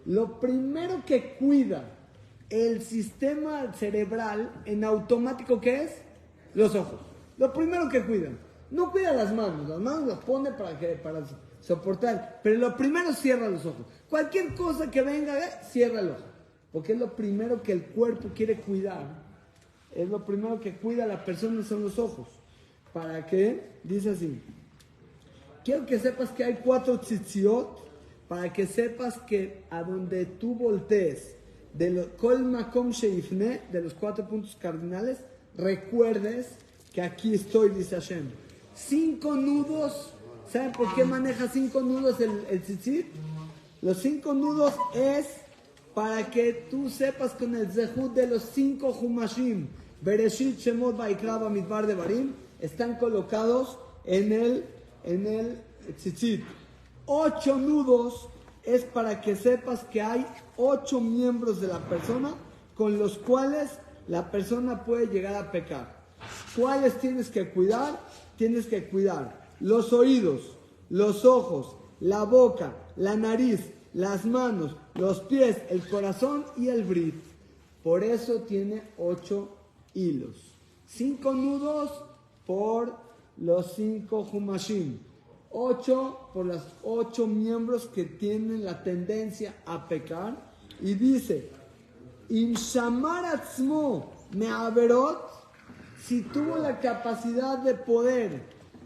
Lo 0.06 0.40
primero 0.40 1.04
que 1.06 1.36
cuida 1.36 1.84
el 2.50 2.82
sistema 2.82 3.74
cerebral 3.74 4.52
en 4.66 4.84
automático, 4.84 5.60
¿qué 5.60 5.84
es? 5.84 6.02
Los 6.54 6.76
ojos. 6.76 7.00
Lo 7.38 7.52
primero 7.54 7.90
que 7.90 8.06
cuidan. 8.06 8.38
No 8.72 8.92
cuida 8.92 9.14
las 9.14 9.34
manos, 9.34 9.70
las 9.70 9.80
manos 9.80 10.08
las 10.08 10.20
pone 10.20 10.52
para, 10.52 10.78
que, 10.78 10.88
para 10.96 11.24
soportar, 11.60 12.40
pero 12.44 12.60
lo 12.60 12.76
primero 12.76 13.14
cierra 13.14 13.48
los 13.48 13.66
ojos. 13.66 13.86
Cualquier 14.10 14.54
cosa 14.54 14.92
que 14.92 15.02
venga, 15.02 15.38
¿eh? 15.40 15.52
cierra 15.70 16.00
el 16.00 16.10
ojo. 16.10 16.35
Porque 16.76 16.92
es 16.92 17.00
lo 17.00 17.16
primero 17.16 17.64
que 17.64 17.72
el 17.72 17.84
cuerpo 17.84 18.32
quiere 18.36 18.60
cuidar. 18.60 19.08
Es 19.96 20.10
lo 20.10 20.26
primero 20.26 20.60
que 20.60 20.76
cuida 20.76 21.06
a 21.06 21.08
la 21.08 21.24
persona 21.24 21.64
son 21.64 21.84
los 21.84 21.98
ojos. 21.98 22.28
¿Para 22.92 23.26
qué? 23.26 23.78
Dice 23.82 24.10
así. 24.10 24.42
Quiero 25.64 25.86
que 25.86 25.98
sepas 25.98 26.32
que 26.32 26.44
hay 26.44 26.56
cuatro 26.56 27.00
tzitziot 27.00 27.80
para 28.28 28.52
que 28.52 28.68
sepas 28.68 29.20
que 29.20 29.64
a 29.70 29.84
donde 29.84 30.26
tú 30.26 30.54
voltees 30.54 31.38
de 31.74 31.92
lo, 31.92 32.18
kol 32.18 32.44
makom 32.44 32.92
sheifne, 32.92 33.62
de 33.72 33.82
los 33.82 33.94
cuatro 33.94 34.28
puntos 34.28 34.58
cardinales, 34.60 35.20
recuerdes 35.56 36.56
que 36.92 37.02
aquí 37.02 37.36
estoy, 37.36 37.70
dice 37.70 37.96
Hashem. 37.96 38.26
Cinco 38.76 39.36
nudos, 39.36 40.12
¿saben 40.52 40.74
por 40.74 40.94
qué 40.94 41.06
maneja 41.06 41.48
cinco 41.48 41.80
nudos 41.80 42.20
el, 42.20 42.32
el 42.50 42.62
tzitzit? 42.62 43.06
Los 43.82 44.02
cinco 44.02 44.34
nudos 44.34 44.74
es 44.94 45.45
para 45.96 46.30
que 46.30 46.68
tú 46.70 46.90
sepas 46.90 47.32
con 47.32 47.56
el 47.56 47.72
zehut 47.72 48.14
de 48.14 48.28
los 48.28 48.44
cinco 48.44 48.90
humashim, 48.90 49.68
Bereshit, 50.02 50.60
Shemot, 50.60 50.98
Vaikra, 50.98 51.38
Bamidbar 51.38 51.88
de 51.88 51.96
Barim, 51.96 52.34
están 52.60 52.98
colocados 52.98 53.80
en 54.04 54.34
el, 54.34 54.66
en 55.06 55.26
el 55.26 55.62
tzitzit. 55.98 56.44
Ocho 57.06 57.56
nudos 57.56 58.28
es 58.64 58.84
para 58.84 59.22
que 59.22 59.38
sepas 59.38 59.86
que 59.86 60.02
hay 60.02 60.26
ocho 60.58 61.00
miembros 61.00 61.62
de 61.62 61.68
la 61.68 61.80
persona 61.80 62.36
con 62.76 63.00
los 63.00 63.18
cuales 63.18 63.72
la 64.10 64.30
persona 64.30 64.84
puede 64.84 65.08
llegar 65.08 65.36
a 65.36 65.52
pecar. 65.52 65.96
¿Cuáles 66.58 67.00
tienes 67.00 67.30
que 67.30 67.50
cuidar? 67.50 68.00
Tienes 68.38 68.68
que 68.68 68.90
cuidar 68.90 69.46
los 69.62 69.94
oídos, 69.94 70.58
los 70.90 71.24
ojos, 71.24 71.78
la 72.02 72.24
boca, 72.24 72.74
la 72.98 73.16
nariz, 73.16 73.62
las 73.94 74.26
manos, 74.26 74.76
los 74.96 75.20
pies, 75.22 75.58
el 75.70 75.88
corazón 75.88 76.46
y 76.58 76.70
el 76.70 76.84
brit. 76.84 77.16
Por 77.84 78.04
eso 78.04 78.42
tiene 78.42 78.82
ocho 78.98 79.50
hilos. 79.94 80.58
Cinco 80.88 81.34
nudos 81.34 81.92
por 82.46 82.96
los 83.38 83.74
cinco 83.74 84.28
humashim. 84.32 85.00
Ocho 85.52 86.30
por 86.34 86.46
los 86.46 86.64
ocho 86.84 87.28
miembros 87.28 87.88
que 87.88 88.06
tienen 88.06 88.66
la 88.66 88.84
tendencia 88.84 89.56
a 89.66 89.88
pecar. 89.88 90.54
Y 90.82 90.94
dice, 90.96 91.52
Im 92.30 92.54
shamar 92.54 93.26
atzmo 93.26 94.12
me'averot, 94.32 95.30
si 96.02 96.22
tuvo 96.22 96.58
la 96.58 96.80
capacidad 96.80 97.60
de 97.60 97.76
poder 97.76 98.44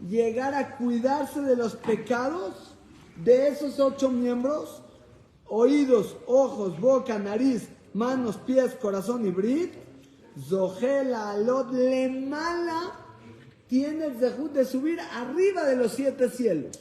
llegar 0.08 0.54
a 0.54 0.76
cuidarse 0.76 1.40
de 1.40 1.56
los 1.56 1.74
pecados 1.76 2.74
de 3.16 3.48
esos 3.48 3.78
ocho 3.80 4.10
miembros, 4.10 4.82
oídos, 5.50 6.16
ojos, 6.26 6.80
boca, 6.80 7.18
nariz, 7.18 7.68
manos, 7.92 8.36
pies, 8.38 8.74
corazón 8.76 9.26
y 9.26 9.30
brit, 9.30 9.74
Zohela 10.48 11.32
alot 11.32 11.72
le 11.72 12.08
mala 12.08 12.92
tiene 13.68 14.06
el 14.06 14.14
zehut 14.16 14.52
de 14.52 14.64
subir 14.64 14.98
arriba 15.00 15.64
de 15.64 15.76
los 15.76 15.92
siete 15.92 16.28
cielos. 16.30 16.76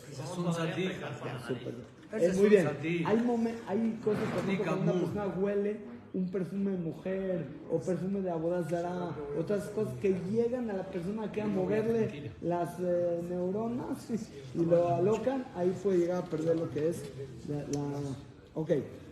Es 2.12 2.36
muy 2.38 2.46
un 2.46 2.50
bien. 2.50 2.66
Hay, 3.06 3.18
momen- 3.18 3.56
hay 3.68 4.00
cosas, 4.04 4.24
ejemplo, 4.44 4.66
cuando 4.66 4.92
una 4.94 4.94
persona 5.02 5.28
huele 5.38 5.80
un 6.12 6.32
perfume 6.32 6.72
de 6.72 6.78
mujer 6.78 7.46
o 7.72 7.80
perfume 7.80 8.22
de 8.22 8.32
abodazara, 8.32 9.12
otras 9.40 9.66
cosas 9.66 9.94
que 10.02 10.16
llegan 10.32 10.68
a 10.72 10.74
la 10.74 10.84
persona 10.90 11.32
que 11.32 11.42
a 11.44 11.46
moverle 11.48 12.32
las 12.42 12.80
eh, 12.80 13.22
neuronas 13.30 14.08
y 14.56 14.66
lo 14.66 14.96
alocan, 14.96 15.46
ahí 15.56 15.72
puede 15.84 16.00
llegar 16.00 16.24
a 16.24 16.26
perder 16.26 16.56
lo 16.58 16.70
que 16.72 16.90
es 16.90 17.04
la, 17.48 17.58
la- 17.58 18.16
Ok, 18.60 18.72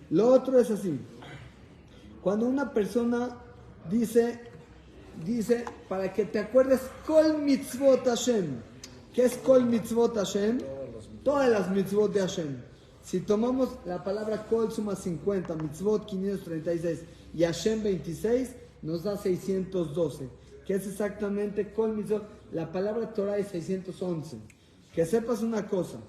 lo 0.10 0.28
otro 0.28 0.60
es 0.60 0.70
así. 0.70 1.00
Cuando 2.22 2.48
una 2.48 2.74
persona 2.74 3.30
dice, 3.90 4.42
dice, 5.26 5.64
para 5.88 6.12
que 6.12 6.26
te 6.26 6.40
acuerdes, 6.40 6.82
Kol 7.06 7.38
mitzvot 7.38 8.06
Hashem. 8.06 8.60
¿Qué 9.14 9.24
es 9.24 9.38
Kol 9.38 9.64
mitzvot 9.64 10.18
Hashem? 10.18 10.60
Todas 11.24 11.50
las 11.50 11.72
mitzvot 11.72 12.12
de 12.12 12.20
Hashem. 12.20 12.58
Si 13.02 13.22
tomamos 13.22 13.70
la 13.86 14.04
palabra 14.04 14.46
Kol 14.48 14.70
suma 14.70 14.98
50, 14.98 15.56
mitzvot 15.56 16.06
536 16.06 17.06
y 17.34 17.44
Hashem 17.46 17.84
26, 17.84 18.50
nos 18.82 19.04
da 19.04 19.16
612. 19.16 20.28
Que 20.66 20.74
es 20.74 20.86
exactamente 20.86 21.72
Kol 21.72 21.96
mitzvot. 21.96 22.24
La 22.52 22.70
palabra 22.70 23.14
Torah 23.14 23.38
es 23.38 23.48
611. 23.48 24.40
Que 24.94 25.06
sepas 25.06 25.42
una 25.42 25.66
cosa. 25.66 26.00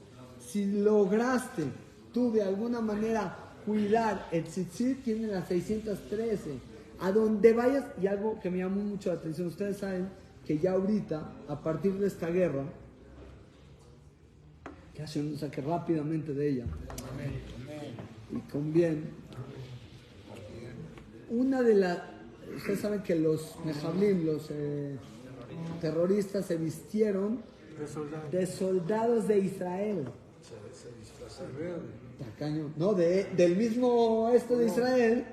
Si 0.40 0.66
lograste 0.66 1.86
tú 2.18 2.32
de 2.32 2.42
alguna 2.42 2.80
manera 2.80 3.36
cuidar 3.64 4.26
el 4.32 4.42
tzitzit, 4.42 5.04
tiene 5.04 5.28
las 5.28 5.46
613. 5.46 6.58
A 7.00 7.12
donde 7.12 7.52
vayas, 7.52 7.84
y 8.02 8.08
algo 8.08 8.40
que 8.40 8.50
me 8.50 8.58
llamó 8.58 8.82
mucho 8.82 9.10
la 9.10 9.20
atención, 9.20 9.46
ustedes 9.46 9.76
saben 9.76 10.08
que 10.44 10.58
ya 10.58 10.72
ahorita, 10.72 11.30
a 11.46 11.62
partir 11.62 11.92
de 11.94 12.08
esta 12.08 12.28
guerra, 12.28 12.64
que 14.92 15.00
Hashem 15.02 15.30
nos 15.30 15.40
saque 15.40 15.60
rápidamente 15.60 16.34
de 16.34 16.48
ella, 16.48 16.64
y 18.32 18.50
con 18.50 18.72
bien, 18.72 19.10
una 21.30 21.62
de 21.62 21.74
las, 21.76 22.00
ustedes 22.56 22.80
saben 22.80 23.02
que 23.04 23.14
los 23.14 23.54
Mehablim, 23.64 24.26
los 24.26 24.48
eh, 24.50 24.96
terroristas, 25.80 26.46
se 26.46 26.56
vistieron 26.56 27.42
de 28.32 28.44
soldados 28.44 29.28
de 29.28 29.38
Israel. 29.38 30.08
Tacaño. 32.18 32.72
No, 32.76 32.94
de, 32.94 33.24
del 33.36 33.56
mismo 33.56 34.30
este 34.34 34.56
de 34.56 34.66
Israel. 34.66 35.26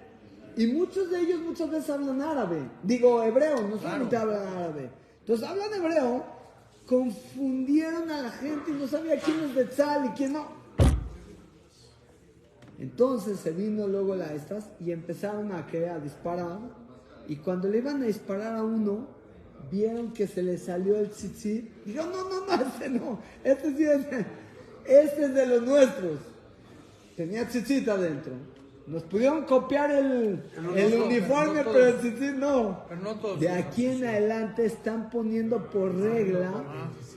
Y 0.58 0.68
muchos 0.68 1.10
de 1.10 1.20
ellos 1.20 1.42
muchas 1.42 1.70
veces 1.70 1.90
hablan 1.90 2.22
árabe. 2.22 2.60
Digo, 2.84 3.22
hebreo, 3.24 3.68
no 3.68 3.78
solamente 3.78 4.16
hablan 4.16 4.48
árabe. 4.48 4.90
Entonces 5.20 5.48
hablan 5.48 5.74
hebreo, 5.74 6.24
confundieron 6.86 8.10
a 8.10 8.22
la 8.22 8.30
gente 8.30 8.72
y 8.72 8.74
no 8.74 8.88
sabía 8.88 9.20
quién 9.20 9.40
es 9.42 9.56
de 9.56 9.66
Tzal 9.66 10.06
y 10.06 10.10
quién 10.10 10.34
no. 10.34 10.48
Entonces 12.78 13.40
se 13.40 13.52
vino 13.52 13.88
luego 13.88 14.16
la 14.16 14.34
estas 14.34 14.70
y 14.80 14.92
empezaron 14.92 15.52
a, 15.52 15.66
que, 15.68 15.90
a 15.90 16.00
disparar. 16.00 16.60
Y 17.28 17.38
cuando 17.38 17.68
le 17.68 17.80
iban 17.80 18.04
a 18.04 18.06
disparar 18.06 18.56
a 18.56 18.64
uno, 18.64 19.08
vieron 19.72 20.14
que 20.14 20.28
se 20.28 20.44
le 20.44 20.58
salió 20.58 20.98
el 20.98 21.10
tzitzit. 21.10 21.86
Dijo, 21.86 22.06
no, 22.06 22.30
no, 22.30 22.46
no, 22.46 22.64
este 22.64 22.90
no. 22.90 23.20
Este 23.44 23.76
sí 23.76 23.84
es, 23.84 24.06
este 24.86 25.26
es 25.26 25.34
de 25.34 25.46
los 25.48 25.64
nuestros. 25.64 26.35
Tenía 27.16 27.48
tzitzit 27.48 27.88
adentro. 27.88 28.34
Nos 28.88 29.04
pudieron 29.04 29.46
copiar 29.46 29.90
el, 29.90 30.44
el 30.76 30.92
todos, 30.92 31.06
uniforme, 31.08 31.64
no 31.64 31.72
pero 31.72 31.86
el 31.88 31.98
tzitzit 31.98 32.36
no. 32.36 32.84
Pero 32.88 33.02
no 33.02 33.16
todos. 33.16 33.40
De 33.40 33.50
aquí 33.50 33.88
en 33.88 34.06
adelante 34.06 34.66
están 34.66 35.10
poniendo 35.10 35.70
por 35.70 35.96
regla, 35.96 36.64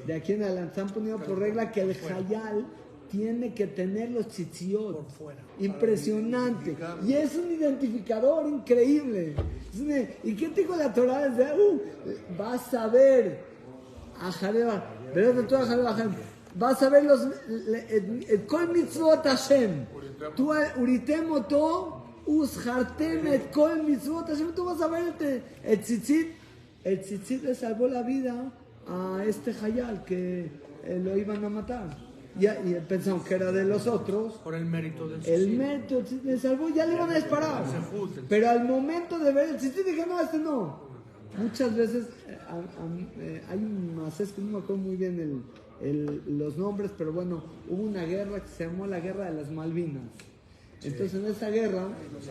de 0.06 0.14
aquí 0.14 0.32
en 0.32 0.44
adelante 0.44 0.80
están 0.80 0.94
poniendo 0.94 1.22
por 1.22 1.38
regla 1.38 1.70
que 1.70 1.82
el 1.82 1.96
hayal 2.14 2.66
tiene 3.10 3.54
que 3.54 3.66
tener 3.66 4.10
los 4.10 4.28
tzitziot. 4.28 5.06
Impresionante. 5.58 6.76
Y 7.04 7.14
es 7.14 7.36
un 7.36 7.50
identificador 7.50 8.46
increíble. 8.46 9.34
¿Y 10.24 10.34
qué 10.34 10.48
te 10.48 10.62
dijo 10.62 10.76
la 10.76 10.92
Torah? 10.92 11.28
Desde, 11.28 11.52
uh, 11.52 11.80
vas 12.38 12.72
a 12.74 12.86
ver 12.88 13.40
a 14.20 14.32
Jareba, 14.32 14.84
pero 15.12 15.46
tú 15.46 15.56
a 15.56 15.66
Jareba, 15.66 15.92
Hashem. 15.92 16.12
Vas 16.54 16.82
a 16.82 16.88
ver 16.90 17.04
los 17.04 17.20
kol 18.46 18.72
mitzvot 18.72 19.24
Hashem. 19.24 19.86
Tú 20.36 20.52
uritem 20.78 21.30
oto 21.32 22.04
ushartem 22.26 23.26
et 23.28 23.50
kol 23.52 23.82
mitzvot 23.84 24.26
Hashem. 24.28 24.52
Tú 24.54 24.64
vas 24.64 24.80
a 24.80 24.88
ver 24.88 25.14
el, 25.64 25.80
tzitzit. 25.80 26.28
El 26.84 27.00
tzitzit 27.00 27.42
le 27.42 27.54
salvó 27.54 27.88
la 27.88 28.02
vida 28.02 28.52
a 28.86 29.22
este 29.26 29.54
hayal 29.62 30.04
que 30.04 30.50
eh, 30.84 31.00
lo 31.02 31.16
iban 31.16 31.44
a 31.44 31.48
matar. 31.48 31.96
Y, 32.38 32.46
y 32.46 32.74
pensaron 32.88 33.20
que 33.24 33.34
era 33.34 33.50
de 33.52 33.64
los 33.64 33.86
otros. 33.86 34.34
Por 34.44 34.54
el 34.54 34.64
mérito 34.64 35.08
del 35.08 35.20
El 35.26 35.40
tzitzit. 35.42 35.58
método 35.58 36.02
le 36.24 36.38
salvó, 36.38 36.68
ya 36.68 36.86
le 36.86 36.94
iban 36.94 37.10
a 37.10 37.14
disparar. 37.14 37.64
Pero 38.28 38.48
al 38.48 38.64
momento 38.64 39.18
de 39.18 39.32
ver 39.32 39.48
el 39.50 39.56
tzitzit 39.56 39.84
dije, 39.86 40.06
no, 40.06 40.20
este 40.20 40.38
no. 40.38 40.88
Muchas 41.36 41.74
veces 41.76 42.06
eh, 42.26 42.38
eh, 43.18 43.42
hay 43.48 43.58
un 43.58 43.96
macés 43.96 44.32
que 44.32 44.40
no 44.42 44.52
me 44.52 44.58
acuerdo 44.58 44.82
muy 44.82 44.96
bien 44.96 45.20
el- 45.20 45.42
el- 45.82 46.22
los 46.38 46.56
nombres, 46.56 46.90
pero 46.96 47.12
bueno, 47.12 47.42
hubo 47.68 47.82
una 47.82 48.04
guerra 48.04 48.40
que 48.42 48.48
se 48.48 48.66
llamó 48.66 48.86
la 48.86 49.00
Guerra 49.00 49.30
de 49.30 49.36
las 49.42 49.50
Malvinas. 49.50 50.02
Entonces 50.82 51.14
en 51.14 51.26
esa 51.26 51.50
guerra, 51.50 51.88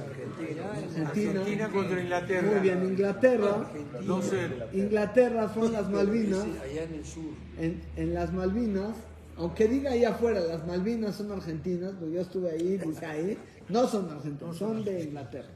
Argentina, 0.08 1.08
Argentina 1.10 1.70
contra 1.70 2.02
Inglaterra. 2.02 2.52
muy 2.52 2.60
bien, 2.62 2.84
Inglaterra, 2.86 3.72
No 4.06 4.22
sé. 4.22 4.38
Inglaterra 4.74 5.50
fueron 5.50 5.74
las 5.74 5.90
Malvinas. 5.90 6.46
Allá 6.64 6.84
en 6.84 6.94
el 6.94 7.06
sur. 7.06 7.24
En, 7.60 7.82
en 7.98 8.14
las 8.14 8.32
Malvinas, 8.34 8.96
aunque 9.38 9.68
diga 9.68 9.92
ahí 9.92 10.06
afuera, 10.06 10.40
las 10.40 10.66
Malvinas 10.66 11.16
son 11.16 11.32
argentinas, 11.34 11.94
pues 12.00 12.12
yo 12.14 12.22
estuve 12.22 12.52
ahí, 12.52 12.78
dice 12.78 13.06
ahí, 13.06 13.38
no 13.70 13.86
son 13.88 14.10
argentinas, 14.10 14.56
son 14.56 14.84
de 14.84 15.04
Inglaterra. 15.04 15.50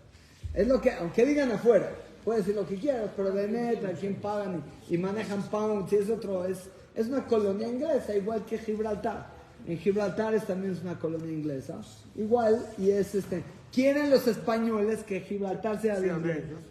Es 0.54 0.68
lo 0.68 0.82
que, 0.82 0.92
aunque 0.92 1.26
digan 1.26 1.50
afuera, 1.52 1.90
puedes 2.26 2.46
decir 2.46 2.62
lo 2.62 2.68
que 2.68 2.76
quieras, 2.76 3.10
pero 3.16 3.32
de 3.32 3.48
neta, 3.48 3.94
quién 3.94 4.16
pagan 4.16 4.62
y, 4.90 4.96
y 4.96 4.98
manejan 4.98 5.42
pounds 5.44 5.94
y 5.94 5.96
es 5.96 6.10
otro, 6.10 6.46
es, 6.46 6.70
es 6.96 7.08
una 7.08 7.26
colonia 7.28 7.68
inglesa, 7.68 8.16
igual 8.16 8.46
que 8.46 8.58
Gibraltar. 8.58 9.28
En 9.68 9.78
Gibraltar 9.78 10.34
es, 10.34 10.46
también 10.48 10.74
es 10.74 10.82
una 10.82 10.98
colonia 10.98 11.32
inglesa, 11.32 11.82
igual, 12.16 12.66
y 12.78 12.90
es 12.90 13.14
este, 13.14 13.44
quieren 13.72 14.10
los 14.10 14.28
españoles 14.28 15.04
que 15.04 15.22
Gibraltar 15.22 15.80
sea 15.82 16.00
de, 16.00 16.08
ellos, 16.08 16.20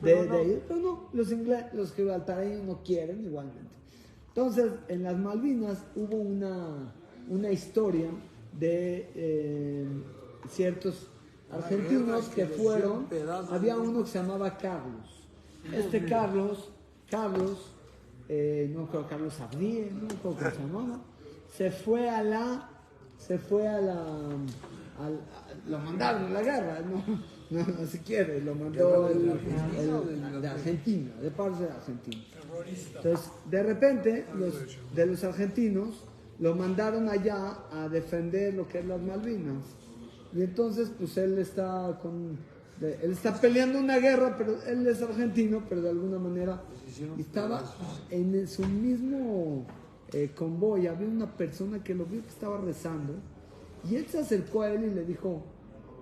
pero 0.03 0.25
no. 0.25 0.31
pero 0.69 0.81
no, 0.81 1.09
los, 1.13 1.31
ingle- 1.33 1.71
los 1.73 1.93
gibraltareños 1.95 2.65
no 2.65 2.83
quieren 2.83 3.25
igualmente. 3.25 3.71
Entonces, 4.29 4.73
en 4.89 5.03
las 5.05 5.17
Malvinas 5.17 5.79
hubo 5.95 6.17
una, 6.17 6.93
una 7.29 7.51
historia 7.51 8.11
de 8.59 9.09
eh, 9.15 9.87
ciertos 10.49 11.07
argentinos 11.53 12.29
que 12.29 12.47
fueron, 12.47 13.07
había 13.51 13.77
uno 13.77 14.03
que 14.05 14.11
se 14.11 14.19
llamaba 14.19 14.57
Carlos. 14.59 15.27
Este 15.73 16.05
Carlos, 16.07 16.71
Carlos, 17.11 17.73
eh, 18.33 18.71
no 18.73 18.87
creo 18.89 19.09
Carlos 19.09 19.41
Abdie, 19.41 19.91
no 19.93 20.07
creo 20.07 20.37
que 20.39 20.57
se 20.57 20.63
llamaba, 20.63 21.01
se 21.53 21.71
fue 21.73 22.09
a 22.09 22.23
la, 22.23 22.69
se 23.19 23.39
fue 23.39 23.67
a 23.67 23.81
la, 23.81 23.95
a- 23.95 25.69
lo 25.69 25.79
mandaron 25.81 26.27
a 26.27 26.31
la 26.31 26.43
guerra, 26.43 26.81
no, 26.81 27.03
no, 27.51 27.67
no 27.67 27.87
si 27.87 27.99
quiere, 27.99 28.41
lo 28.41 28.55
mandó 28.55 29.09
el, 29.09 29.17
el- 29.79 30.43
de 30.43 30.49
Argentina, 30.49 31.11
de 31.21 31.31
parte 31.33 31.65
de 31.65 31.71
Argentina. 31.71 32.23
Entonces, 32.97 33.31
de 33.51 33.63
repente, 33.65 34.27
los, 34.37 34.55
de 34.95 35.07
los 35.07 35.25
argentinos 35.25 36.05
lo 36.39 36.55
mandaron 36.55 37.09
allá 37.09 37.57
a 37.73 37.89
defender 37.89 38.55
lo 38.55 38.69
que 38.69 38.79
es 38.79 38.85
las 38.87 39.01
Malvinas. 39.01 39.65
Y 40.33 40.43
entonces, 40.43 40.93
pues 40.97 41.17
él 41.17 41.37
está 41.39 41.99
con. 42.01 42.39
Él 42.81 43.13
está 43.13 43.39
peleando 43.41 43.79
una 43.79 43.99
guerra, 43.99 44.37
pero 44.37 44.63
él 44.63 44.87
es 44.87 45.03
argentino, 45.03 45.63
pero 45.69 45.83
de 45.83 45.91
alguna 45.91 46.19
manera 46.19 46.63
estaba 47.19 47.63
en 48.11 48.49
su 48.49 48.67
mismo 48.67 49.67
eh, 50.13 50.31
convoy. 50.35 50.87
Había 50.87 51.09
una 51.09 51.27
persona 51.37 51.83
que 51.83 51.95
lo 51.95 52.07
vio 52.07 52.23
que 52.23 52.29
estaba 52.29 52.59
rezando 52.59 53.15
y 53.89 53.97
él 53.97 54.07
se 54.07 54.21
acercó 54.21 54.63
a 54.63 54.73
él 54.73 54.85
y 54.85 54.95
le 54.95 55.05
dijo: 55.05 55.43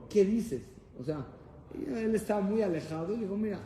¿Qué 0.08 0.24
dices? 0.24 0.62
O 1.00 1.04
sea, 1.04 1.26
él 1.74 2.14
estaba 2.14 2.40
muy 2.40 2.62
alejado 2.62 3.14
y 3.14 3.18
dijo: 3.18 3.36
Mira, 3.36 3.58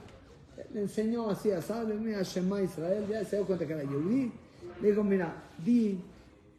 le 0.72 0.82
enseñó 0.82 1.30
así 1.30 1.50
a 1.50 1.60
Sable, 1.60 1.94
mira, 1.94 2.22
Shema 2.22 2.62
Israel, 2.62 3.04
ya 3.08 3.24
se 3.24 3.36
dio 3.36 3.46
cuenta 3.46 3.66
que 3.66 3.72
era 3.72 3.82
Yehudi. 3.82 4.32
Le 4.80 4.90
dijo, 4.90 5.04
mira, 5.04 5.34
di, 5.64 6.00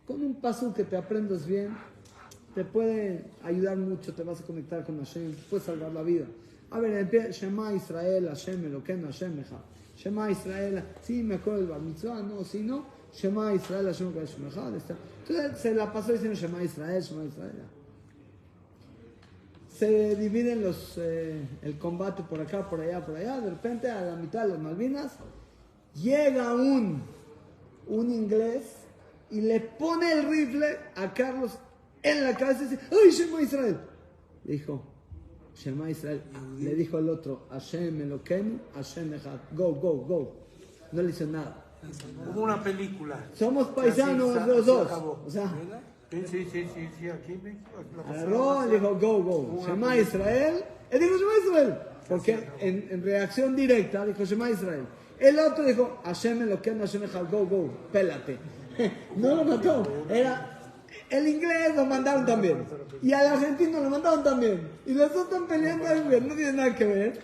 con 0.05 0.21
un 0.21 0.35
paso 0.35 0.73
que 0.73 0.83
te 0.83 0.95
aprendas 0.95 1.45
bien, 1.45 1.75
te 2.53 2.63
puede 2.63 3.25
ayudar 3.43 3.77
mucho, 3.77 4.13
te 4.13 4.23
vas 4.23 4.41
a 4.41 4.43
conectar 4.45 4.85
con 4.85 4.99
Hashem, 4.99 5.33
te 5.33 5.41
puede 5.49 5.63
salvar 5.63 5.91
la 5.91 6.03
vida. 6.03 6.25
A 6.73 6.79
ver, 6.79 6.93
empieza, 6.97 7.29
Shema 7.29 7.71
Israel, 7.71 8.27
Hashem, 8.29 8.65
Eloqueno, 8.65 9.05
Hashem, 9.07 9.39
Eja. 9.39 9.62
Shema 9.95 10.31
Israel, 10.31 10.83
sí, 11.01 11.21
me 11.21 11.36
acuerdo 11.36 11.59
del 11.59 11.69
Bar 11.69 11.81
Mitzvah, 11.81 12.23
no, 12.23 12.43
si 12.43 12.63
no, 12.63 12.83
Shema 13.13 13.53
Israel, 13.53 13.86
Hashem, 13.86 14.07
Eloqueno, 14.07 14.49
Hashem, 14.49 14.75
está. 14.77 14.95
Entonces 15.27 15.59
se 15.59 15.75
la 15.75 15.93
pasó 15.93 16.13
diciendo 16.13 16.36
Shema 16.36 16.63
Israel, 16.63 17.03
Shema 17.03 17.25
Israel. 17.25 17.63
Se 19.69 20.15
dividen 20.15 20.63
los, 20.63 20.97
eh, 20.97 21.47
el 21.62 21.77
combate 21.77 22.23
por 22.23 22.41
acá, 22.41 22.67
por 22.67 22.81
allá, 22.81 23.05
por 23.05 23.17
allá. 23.17 23.39
De 23.39 23.51
repente, 23.51 23.91
a 23.91 24.01
la 24.01 24.15
mitad 24.15 24.41
de 24.41 24.49
las 24.49 24.59
Malvinas, 24.59 25.13
llega 25.93 26.55
un, 26.55 27.03
un 27.88 28.12
inglés 28.12 28.63
y 29.29 29.41
le 29.41 29.59
pone 29.59 30.12
el 30.12 30.27
rifle 30.27 30.77
a 30.95 31.13
Carlos 31.13 31.51
en 32.01 32.23
la 32.23 32.36
cabeza 32.36 32.63
y 32.63 32.67
dice, 32.69 32.81
¡Ay, 32.91 33.12
Shema 33.12 33.41
Israel! 33.43 33.77
Le 34.45 34.53
dijo, 34.53 34.93
Shema 35.55 35.89
Israel. 35.89 36.21
Le 36.59 36.75
dijo 36.75 36.99
el 36.99 37.09
otro, 37.09 37.47
Hashem 37.51 38.01
Eloquenu, 38.01 38.59
Hashem 38.75 39.13
Echad. 39.13 39.39
Go, 39.51 39.73
go, 39.73 39.93
go. 39.95 40.35
No 40.91 41.01
le 41.01 41.09
hizo 41.09 41.25
nada. 41.25 41.63
Hubo 42.31 42.41
una 42.41 42.63
película. 42.63 43.25
Somos 43.33 43.67
paisanos 43.69 44.47
los 44.47 44.65
dos. 44.65 44.91
O 45.25 45.29
sea, 45.29 45.53
Sí, 46.13 46.21
sí, 46.27 46.47
sí, 46.51 46.67
sí, 46.75 46.89
sí, 46.99 47.09
aquí 47.09 47.31
en 47.33 47.43
México. 47.43 47.71
Agarró, 48.07 48.67
le 48.67 48.79
dijo, 48.79 48.95
go, 48.99 49.23
go. 49.23 49.65
Shema 49.65 49.97
Israel. 49.97 50.63
Él 50.91 50.99
dijo, 50.99 51.17
Shema 51.17 51.31
Israel. 51.43 51.77
Porque 52.07 52.49
en, 52.59 52.87
en 52.91 53.03
reacción 53.03 53.55
directa 53.55 54.05
dijo, 54.05 54.23
Shema 54.23 54.51
Israel. 54.51 54.85
El 55.19 55.39
otro 55.39 55.63
dijo, 55.63 56.01
Hashem 56.03 56.47
lo 56.47 56.61
que 56.61 56.71
Hashem 56.71 57.03
Echad, 57.03 57.31
go, 57.31 57.47
go, 57.47 57.67
pélate. 57.91 58.37
No 59.17 59.35
lo 59.35 59.43
mató. 59.43 59.83
Era, 60.07 60.52
el 61.13 61.28
inglés 61.28 61.76
lo 61.76 61.86
mandaron 61.86 62.26
también. 62.26 62.65
Y 63.04 63.13
al 63.13 63.28
argentino 63.28 63.80
lo 63.80 63.89
mandaron 63.89 64.23
también. 64.23 64.67
Y 64.88 64.93
los 64.93 65.13
dos 65.13 65.26
están 65.26 65.47
peleando, 65.47 65.86
güey, 66.06 66.21
no 66.21 66.34
tiene 66.34 66.54
nada 66.54 66.76
que 66.76 66.86
ver. 66.86 67.19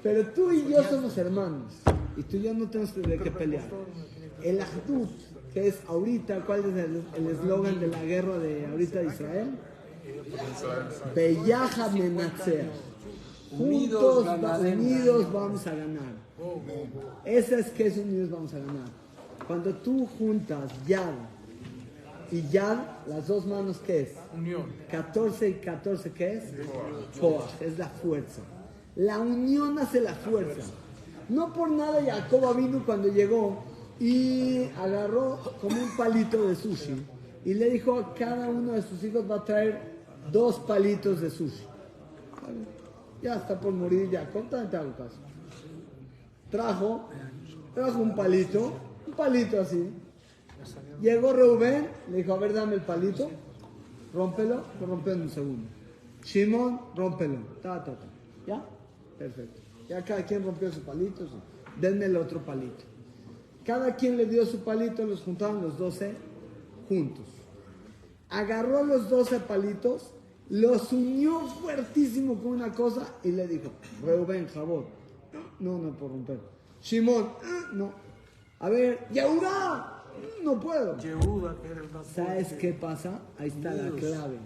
Pero 0.00 0.26
tú 0.28 0.52
y 0.52 0.68
yo 0.70 0.82
somos 0.84 1.18
hermanos. 1.18 1.72
Y 2.16 2.22
tú 2.22 2.36
y 2.36 2.42
yo 2.42 2.54
no 2.54 2.70
tenemos 2.70 2.92
qué 2.92 3.30
pelear. 3.32 3.64
El 4.42 4.60
Ahdut, 4.60 5.10
que 5.52 5.66
es 5.66 5.80
ahorita, 5.88 6.40
¿cuál 6.46 6.60
es 6.60 7.16
el 7.16 7.26
eslogan 7.26 7.80
de 7.80 7.88
la 7.88 8.02
guerra 8.04 8.38
de 8.38 8.66
ahorita 8.66 9.00
de 9.00 9.06
Israel? 9.06 9.50
Bellaja 11.14 11.88
Menatzer. 11.88 12.66
Juntos, 13.50 14.26
unidos 14.60 15.32
vamos 15.32 15.66
a 15.66 15.74
ganar. 15.74 16.14
Ese 17.24 17.58
es 17.58 17.70
que 17.70 17.88
es 17.88 17.98
unidos 17.98 18.30
vamos 18.30 18.54
a 18.54 18.58
ganar. 18.58 18.88
Cuando 19.48 19.74
tú 19.74 20.06
juntas 20.18 20.70
Yad 20.86 21.12
y 22.32 22.48
Yad, 22.48 22.78
las 23.06 23.28
dos 23.28 23.44
manos, 23.46 23.78
¿qué 23.86 24.00
es? 24.00 24.14
Unión. 24.34 24.64
14 24.90 25.50
y 25.50 25.54
14, 25.54 26.12
¿qué 26.12 26.32
es? 26.38 26.44
Koach, 27.20 27.60
es 27.60 27.78
la 27.78 27.88
fuerza. 27.88 28.40
La 28.96 29.18
unión 29.18 29.78
hace 29.78 30.00
la 30.00 30.14
fuerza. 30.14 30.62
No 31.28 31.52
por 31.52 31.70
nada 31.70 32.02
Jacob 32.02 32.56
vino 32.56 32.82
cuando 32.86 33.08
llegó 33.08 33.62
y 34.00 34.64
agarró 34.78 35.38
como 35.60 35.76
un 35.76 35.94
palito 35.96 36.48
de 36.48 36.56
sushi 36.56 37.06
y 37.44 37.54
le 37.54 37.70
dijo 37.70 37.98
a 37.98 38.14
cada 38.14 38.48
uno 38.48 38.72
de 38.72 38.82
sus 38.82 39.04
hijos 39.04 39.30
va 39.30 39.36
a 39.36 39.44
traer 39.44 39.92
dos 40.32 40.58
palitos 40.60 41.20
de 41.20 41.30
sushi. 41.30 41.66
Ya 43.22 43.36
está 43.36 43.60
por 43.60 43.72
morir 43.72 44.08
Jacob, 44.10 44.48
también 44.48 44.70
te 44.70 44.76
hago 44.78 44.96
caso. 44.96 45.18
Trajo, 46.50 47.08
trajo 47.74 47.98
un 47.98 48.14
palito, 48.14 48.72
un 49.06 49.12
palito 49.12 49.60
así. 49.60 49.90
Llegó 51.00 51.32
Rubén, 51.32 51.88
le 52.10 52.18
dijo, 52.18 52.34
a 52.34 52.38
ver, 52.38 52.52
dame 52.52 52.74
el 52.74 52.82
palito, 52.82 53.30
rómpelo, 54.12 54.62
lo 54.80 55.12
en 55.12 55.22
un 55.22 55.30
segundo. 55.30 55.68
Shimon, 56.22 56.80
rómpelo. 56.94 57.38
¿Ya? 58.46 58.64
Perfecto. 59.18 59.60
Ya 59.88 60.04
cada 60.04 60.24
quien 60.24 60.44
rompió 60.44 60.70
su 60.72 60.80
palito. 60.82 61.26
sí. 61.26 61.34
Denme 61.80 62.06
el 62.06 62.16
otro 62.16 62.44
palito. 62.44 62.84
Cada 63.64 63.94
quien 63.96 64.16
le 64.16 64.26
dio 64.26 64.44
su 64.44 64.60
palito, 64.60 65.04
los 65.06 65.22
juntaron 65.22 65.62
los 65.62 65.78
12 65.78 66.14
juntos. 66.88 67.24
Agarró 68.28 68.84
los 68.84 69.08
12 69.08 69.40
palitos, 69.40 70.12
los 70.48 70.92
unió 70.92 71.40
fuertísimo 71.46 72.34
con 72.42 72.52
una 72.52 72.72
cosa 72.72 73.14
y 73.22 73.30
le 73.32 73.46
dijo, 73.46 73.70
Reuben, 74.04 74.48
jabón. 74.48 74.86
No, 75.60 75.78
no 75.78 75.92
puedo 75.92 76.12
romper. 76.12 76.40
Shimon, 76.82 77.28
"Ah, 77.44 77.68
no. 77.72 77.92
A 78.58 78.68
ver, 78.68 79.06
Yehuda, 79.12 80.01
no 80.42 80.60
puedo. 80.60 80.96
¿Sabes 82.14 82.52
qué 82.54 82.72
pasa? 82.72 83.20
Ahí 83.38 83.48
está 83.48 83.72
la 83.72 83.90
clave. 83.90 84.38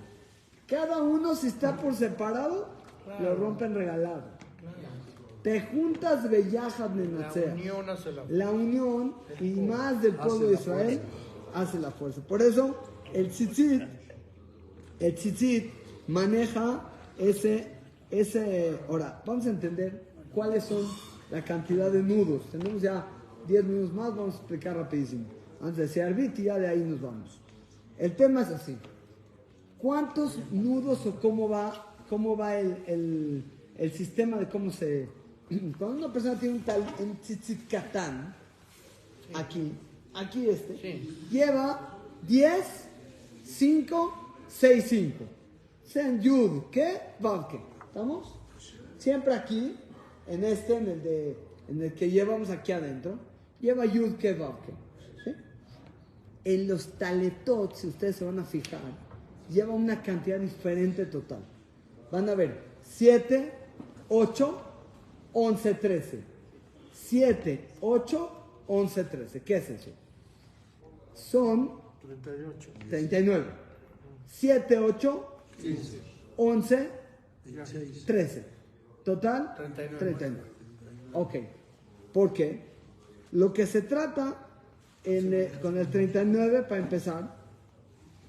Cada 0.67 1.03
uno 1.03 1.35
si 1.35 1.49
está 1.49 1.77
por 1.77 1.95
separado, 1.95 2.69
lo 3.21 3.35
rompen 3.37 3.75
regalado. 3.75 4.37
Te 5.43 5.61
juntas 5.61 6.29
Bellajad 6.29 6.91
La 6.91 6.97
Nenatzea. 6.97 7.55
unión 7.55 7.89
hace 7.89 8.11
la 8.11 8.25
La 8.29 8.51
unión 8.51 9.15
y 9.41 9.53
más 9.61 10.03
del 10.03 10.17
pueblo 10.17 10.49
de 10.49 10.55
Israel 10.55 11.01
hace 11.55 11.79
la 11.79 11.93
fuerza. 11.93 12.21
Por 12.21 12.43
eso 12.43 12.77
el 13.13 13.29
tzitzit, 13.29 13.83
el 14.99 15.15
tzitzit 15.15 15.71
maneja 16.09 16.81
ese, 17.17 17.69
ese. 18.11 18.77
Ahora, 18.89 19.23
vamos 19.25 19.47
a 19.47 19.51
entender 19.51 20.09
cuáles 20.35 20.65
son 20.65 20.85
la 21.31 21.45
cantidad 21.45 21.93
de 21.93 22.03
nudos. 22.03 22.51
Tenemos 22.51 22.83
ya 22.83 23.07
10 23.47 23.65
minutos 23.65 23.95
más, 23.95 24.17
vamos 24.17 24.35
a 24.35 24.39
explicar 24.39 24.77
rapidísimo. 24.77 25.27
Antes 25.61 25.77
de 25.77 25.83
decir 25.85 26.03
arbit 26.03 26.39
y 26.39 26.43
ya 26.45 26.59
de 26.59 26.69
ahí 26.69 26.81
nos 26.81 27.01
vamos. 27.01 27.41
El 27.99 28.15
tema 28.17 28.43
es 28.43 28.49
así. 28.49 28.77
¿Cuántos 29.79 30.39
nudos 30.51 31.07
o 31.07 31.21
cómo 31.21 31.49
va, 31.49 31.95
cómo 32.09 32.37
va 32.37 32.59
el, 32.59 32.77
el- 32.87 33.45
el 33.79 33.93
sistema 33.93 34.39
de 34.39 34.49
cómo 34.49 34.71
se... 34.71 35.09
Cuando 35.79 35.99
una 36.07 36.13
persona 36.13 36.39
tiene 36.39 36.57
un 36.57 36.63
tal 36.63 36.83
un 36.99 37.17
tzitzit 37.21 37.69
katán, 37.71 38.35
aquí, 39.35 39.73
aquí 40.15 40.49
este, 40.49 40.77
Sí. 40.79 41.27
lleva 41.31 41.99
10, 42.27 42.65
5, 43.45 44.35
6, 44.49 44.85
5. 44.89 45.25
Sean 45.85 46.21
yud, 46.21 46.63
¿qué? 46.71 46.99
Vav, 47.21 47.49
¿qué? 47.49 47.61
¿Estamos? 47.87 48.35
Siempre 48.99 49.35
aquí, 49.35 49.77
en 50.27 50.43
este, 50.45 50.77
en 50.79 50.89
el, 50.89 51.03
de, 51.03 51.37
en 51.69 51.83
el 51.83 51.93
que 51.95 52.11
llevamos 52.11 52.51
aquí 52.51 52.73
adentro, 52.73 53.19
lleva 53.61 53.85
yud, 53.87 54.17
¿qué? 54.17 54.33
Vav, 54.33 54.61
¿qué? 54.63 54.73
¿Sí? 54.73 54.77
En 56.47 56.69
los 56.69 56.97
taletot, 56.97 57.75
si 57.75 57.89
ustedes 57.89 58.15
se 58.15 58.25
van 58.25 58.39
a 58.39 58.45
fijar, 58.45 58.79
lleva 59.51 59.75
una 59.75 60.01
cantidad 60.01 60.39
diferente 60.39 61.05
total. 61.07 61.41
Van 62.13 62.29
a 62.29 62.37
ver 62.37 62.61
7, 62.85 63.53
8, 64.09 64.63
11, 65.33 65.75
13. 65.75 66.21
7, 66.93 67.69
8, 67.81 68.31
11, 68.69 69.05
13. 69.05 69.43
¿Qué 69.43 69.57
es 69.57 69.71
eso? 69.71 69.91
Son 71.15 71.81
38. 72.01 72.71
39. 72.91 73.45
7, 74.29 74.79
8, 74.79 75.27
11, 76.37 76.91
13. 78.07 78.45
Total 79.05 79.53
39. 79.57 79.99
39. 79.99 80.51
Ok. 81.13 81.35
¿Por 82.13 82.33
qué? 82.33 82.63
Lo 83.33 83.53
que 83.53 83.67
se 83.67 83.83
trata 83.83 84.46
en, 85.07 85.33
eh, 85.33 85.53
con 85.63 85.79
el 85.79 85.89
39, 85.89 86.63
para 86.63 86.81
empezar, 86.81 87.35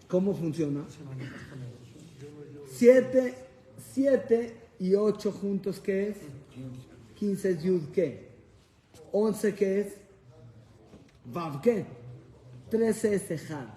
¿cómo 0.07 0.33
funciona? 0.33 0.85
7, 2.71 3.33
7 3.93 4.55
y 4.79 4.93
8 4.93 5.31
juntos, 5.31 5.79
¿qué 5.79 6.09
es? 6.09 6.17
15 7.15 7.49
es 7.49 7.63
Yud, 7.63 7.81
¿qué? 7.91 8.27
11, 9.11 9.55
¿qué 9.55 9.79
es? 9.81 9.93
Vav, 11.25 11.61
¿qué? 11.61 11.85
13 12.69 13.15
es 13.15 13.31
Ejad. 13.31 13.67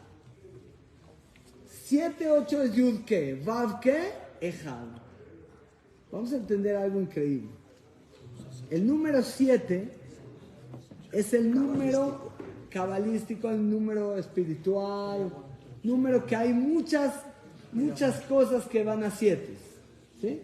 7, 1.66 2.30
8 2.30 2.62
es 2.62 2.74
Yud, 2.74 3.04
¿qué? 3.06 3.40
Vav, 3.42 3.80
¿qué? 3.80 4.12
Ejad. 4.42 4.86
Vamos 6.12 6.32
a 6.32 6.36
entender 6.36 6.76
algo 6.76 7.00
increíble. 7.00 7.48
El 8.68 8.86
número 8.86 9.22
7 9.22 9.90
es 11.12 11.32
el 11.32 11.50
número 11.50 12.29
cabalístico, 12.70 13.50
el 13.50 13.68
número 13.68 14.16
espiritual, 14.16 15.30
número 15.82 16.24
que 16.24 16.36
hay 16.36 16.52
muchas, 16.52 17.14
muchas 17.72 18.20
cosas 18.22 18.66
que 18.66 18.84
van 18.84 19.02
a 19.04 19.10
7. 19.10 19.56
¿Sí? 20.20 20.40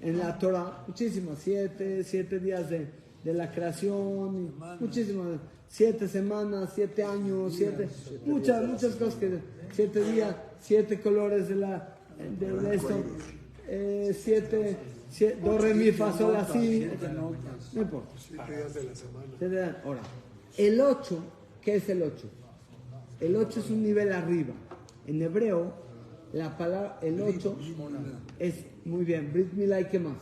En 0.00 0.18
la 0.18 0.38
Torah, 0.38 0.84
muchísimas, 0.86 1.38
7, 1.40 2.04
7 2.04 2.38
días 2.38 2.70
de, 2.70 2.88
de 3.22 3.34
la 3.34 3.50
creación, 3.50 4.54
y 4.78 4.82
muchísimas, 4.82 5.40
7 5.68 6.08
semanas, 6.08 6.70
7 6.74 7.02
años, 7.04 7.54
7, 7.56 7.88
muchas, 8.26 8.66
muchas 8.66 8.94
cosas 8.96 9.14
que, 9.16 9.38
7 9.72 10.12
días, 10.12 10.34
7 10.60 11.00
colores 11.00 11.48
de 11.48 11.56
la, 11.56 11.96
de, 12.38 12.52
de 12.52 12.74
esto, 12.74 13.04
7, 14.22 14.76
do, 15.42 15.58
re, 15.58 15.74
mi, 15.74 15.92
fa, 15.92 16.16
sol, 16.16 16.34
así, 16.36 16.88
no 17.74 17.82
importa. 17.82 18.10
Se 19.38 19.48
le 19.48 19.56
dan. 19.56 19.76
Ahora, 19.84 20.00
el 20.56 20.80
8, 20.80 21.22
¿qué 21.62 21.76
es 21.76 21.88
el 21.88 22.02
8? 22.02 22.28
El 23.20 23.36
8 23.36 23.60
es 23.60 23.70
un 23.70 23.82
nivel 23.82 24.12
arriba. 24.12 24.54
En 25.06 25.20
hebreo, 25.22 25.72
la 26.32 26.56
palabra, 26.56 26.98
el 27.02 27.20
8 27.20 27.56
es, 28.38 28.64
muy 28.84 29.04
bien, 29.04 29.32
Brit 29.32 29.52
Milá 29.52 29.80
y 29.80 29.86
qué 29.86 29.98
más. 29.98 30.16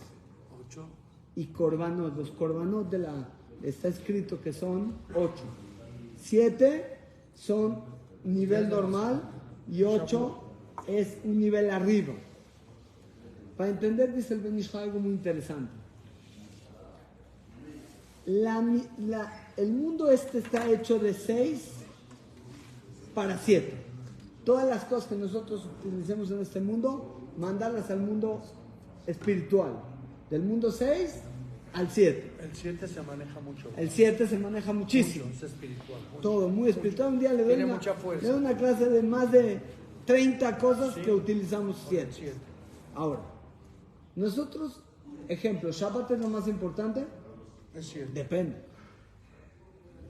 Y 1.36 1.46
Corbanot, 1.46 2.16
los 2.16 2.30
Corbanot 2.32 2.90
de 2.90 2.98
la, 2.98 3.28
está 3.62 3.88
escrito 3.88 4.40
que 4.40 4.52
son 4.52 4.94
8. 5.14 5.32
7 6.16 6.96
son 7.34 7.82
nivel 8.24 8.68
normal 8.68 9.22
y 9.70 9.84
8 9.84 10.42
es 10.88 11.18
un 11.24 11.38
nivel 11.38 11.70
arriba. 11.70 12.14
Para 13.56 13.70
entender, 13.70 14.14
dice 14.14 14.34
el 14.34 14.40
Benishá 14.40 14.82
algo 14.82 14.98
muy 15.00 15.10
interesante. 15.12 15.70
La 18.26 18.62
la- 18.98 19.47
el 19.58 19.72
mundo 19.72 20.08
este 20.10 20.38
está 20.38 20.70
hecho 20.70 21.00
de 21.00 21.12
6 21.12 21.72
para 23.12 23.36
7. 23.36 23.72
Todas 24.44 24.68
las 24.68 24.84
cosas 24.84 25.08
que 25.08 25.16
nosotros 25.16 25.66
utilicemos 25.80 26.30
en 26.30 26.40
este 26.40 26.60
mundo, 26.60 27.28
mandarlas 27.36 27.90
al 27.90 27.98
mundo 27.98 28.40
espiritual. 29.06 29.72
Del 30.30 30.42
mundo 30.42 30.70
6 30.70 31.22
al 31.74 31.90
7. 31.90 32.32
El 32.40 32.54
7 32.54 32.86
se 32.86 33.02
maneja 33.02 33.40
mucho. 33.40 33.68
El 33.76 33.90
7 33.90 34.28
se 34.28 34.38
maneja 34.38 34.72
muchísimo. 34.72 35.26
Mucho, 35.26 35.46
es 35.46 35.52
espiritual. 35.52 36.00
mucho. 36.12 36.22
Todo 36.22 36.48
muy 36.48 36.70
espiritual. 36.70 37.14
Un 37.14 37.18
día 37.18 37.32
le 37.32 37.38
doy, 37.38 37.48
Tiene 37.48 37.64
una, 37.64 37.74
mucha 37.74 37.94
fuerza. 37.94 38.22
le 38.22 38.28
doy 38.32 38.40
una 38.40 38.56
clase 38.56 38.88
de 38.88 39.02
más 39.02 39.32
de 39.32 39.60
30 40.06 40.56
cosas 40.58 40.94
que 40.94 41.10
utilizamos 41.12 41.84
7. 41.88 42.08
Siete. 42.12 42.36
Ahora, 42.94 43.22
nosotros, 44.14 44.80
ejemplo, 45.26 45.72
Shabbat 45.72 46.12
es 46.12 46.20
lo 46.20 46.28
más 46.28 46.46
importante. 46.46 47.04
Es 47.74 47.88
cierto. 47.88 48.12
Depende. 48.14 48.67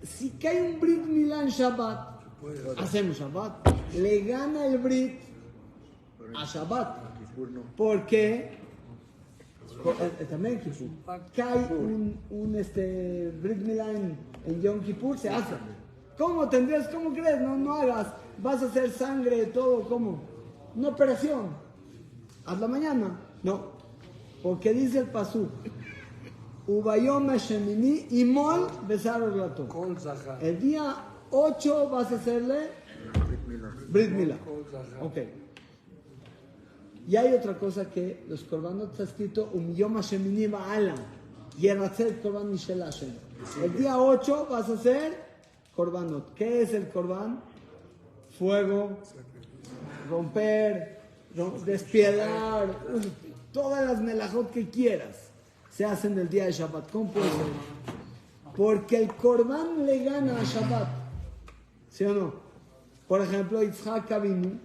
Si 0.02 0.30
cae 0.30 0.62
un 0.74 0.80
Brit 0.80 1.04
Milá 1.06 1.42
en 1.42 1.48
Shabbat, 1.48 2.20
hacemos 2.78 3.18
Shabbat. 3.18 3.68
Le 3.96 4.22
gana 4.22 4.66
el 4.66 4.78
Brit 4.78 5.20
a 6.36 6.44
Shabbat. 6.44 7.08
Porque 7.76 8.58
por- 9.82 9.94
eh, 9.94 10.10
eh, 10.20 10.24
también 10.28 10.60
Kippur. 10.60 10.88
Cae 11.34 11.72
un, 11.72 12.18
un 12.30 12.54
este, 12.56 13.30
Brit 13.42 13.58
Milá 13.58 13.90
en, 13.92 14.16
Yom 14.60 14.80
Kippur, 14.80 15.18
se 15.18 15.28
hace. 15.30 15.54
¿Cómo 16.16 16.48
tendrías? 16.48 16.88
¿Cómo 16.88 17.12
crees? 17.12 17.40
No, 17.40 17.56
no 17.56 17.74
hagas. 17.74 18.08
Vas 18.38 18.62
a 18.62 18.66
hacer 18.66 18.90
sangre, 18.90 19.46
todo, 19.46 19.82
¿cómo? 19.82 20.20
Una 20.74 20.88
operación. 20.88 21.48
Hazla 22.44 22.66
mañana. 22.68 23.20
No. 23.42 23.72
Porque 24.42 24.72
dice 24.72 25.00
el 25.00 25.06
pasú. 25.10 25.48
Y 28.10 28.24
Mol. 28.24 28.66
El 30.42 30.60
día 30.60 30.96
8 31.30 31.88
vas 31.90 32.12
a 32.12 32.16
hacerle 32.16 32.68
Brit 33.88 34.10
Mila. 34.10 34.36
Ok. 35.00 35.16
Y 37.08 37.16
hay 37.16 37.32
otra 37.32 37.58
cosa 37.58 37.86
que 37.90 38.24
los 38.28 38.44
korbanot 38.44 38.90
está 38.92 39.04
escrito 39.04 39.48
Um 39.54 39.74
Yom 39.74 39.98
Shemini 40.00 40.46
Ba'ala. 40.46 40.94
Yeratzet 41.58 42.20
Korban 42.22 42.50
Mishel 42.50 42.82
Hashem. 42.82 43.10
El 43.64 43.76
día 43.76 43.98
8 43.98 44.46
vas 44.50 44.68
a 44.68 44.74
hacer 44.74 45.16
korbanot. 45.74 46.34
¿Qué 46.34 46.62
es 46.62 46.74
el 46.74 46.88
korban? 46.90 47.40
Fuego, 48.38 48.90
romper, 50.08 51.00
rom- 51.34 51.58
despiedar, 51.64 52.68
todas 53.52 53.84
las 53.86 54.00
melajot 54.02 54.50
que 54.52 54.68
quieras 54.68 55.27
se 55.78 55.84
hacen 55.84 56.18
el 56.18 56.28
día 56.28 56.46
de 56.46 56.50
Shabbat. 56.50 56.90
¿Cómo 56.90 57.12
puede 57.12 57.30
ser? 57.30 57.46
Porque 58.56 58.96
el 58.96 59.14
korban 59.14 59.86
le 59.86 60.02
gana 60.02 60.40
a 60.40 60.42
Shabbat. 60.42 60.88
¿Sí 61.88 62.02
o 62.02 62.14
no? 62.14 62.34
Por 63.06 63.20
ejemplo, 63.20 63.62
Yitzhak 63.62 64.10
Avinu, 64.10 64.58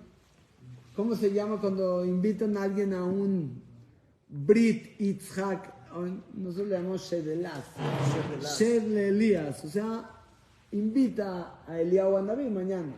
¿cómo 0.95 1.13
se 1.15 1.31
llama 1.31 1.61
cuando 1.61 2.03
invitan 2.03 2.57
a 2.57 2.63
alguien 2.63 2.95
a 2.95 3.03
un 3.03 3.61
Brit 4.27 4.97
Yitzhak, 4.97 5.71
nosotros 6.33 6.69
le 6.69 6.77
llamamos 6.77 7.07
Shedelaz, 7.07 7.67
Shed 8.57 8.81
le 8.87 9.09
Elías, 9.09 9.63
o 9.65 9.69
sea, 9.69 10.09
invita 10.71 11.59
a 11.67 11.79
Eliyahu 11.79 12.17
Anabí 12.17 12.49
mañana. 12.49 12.91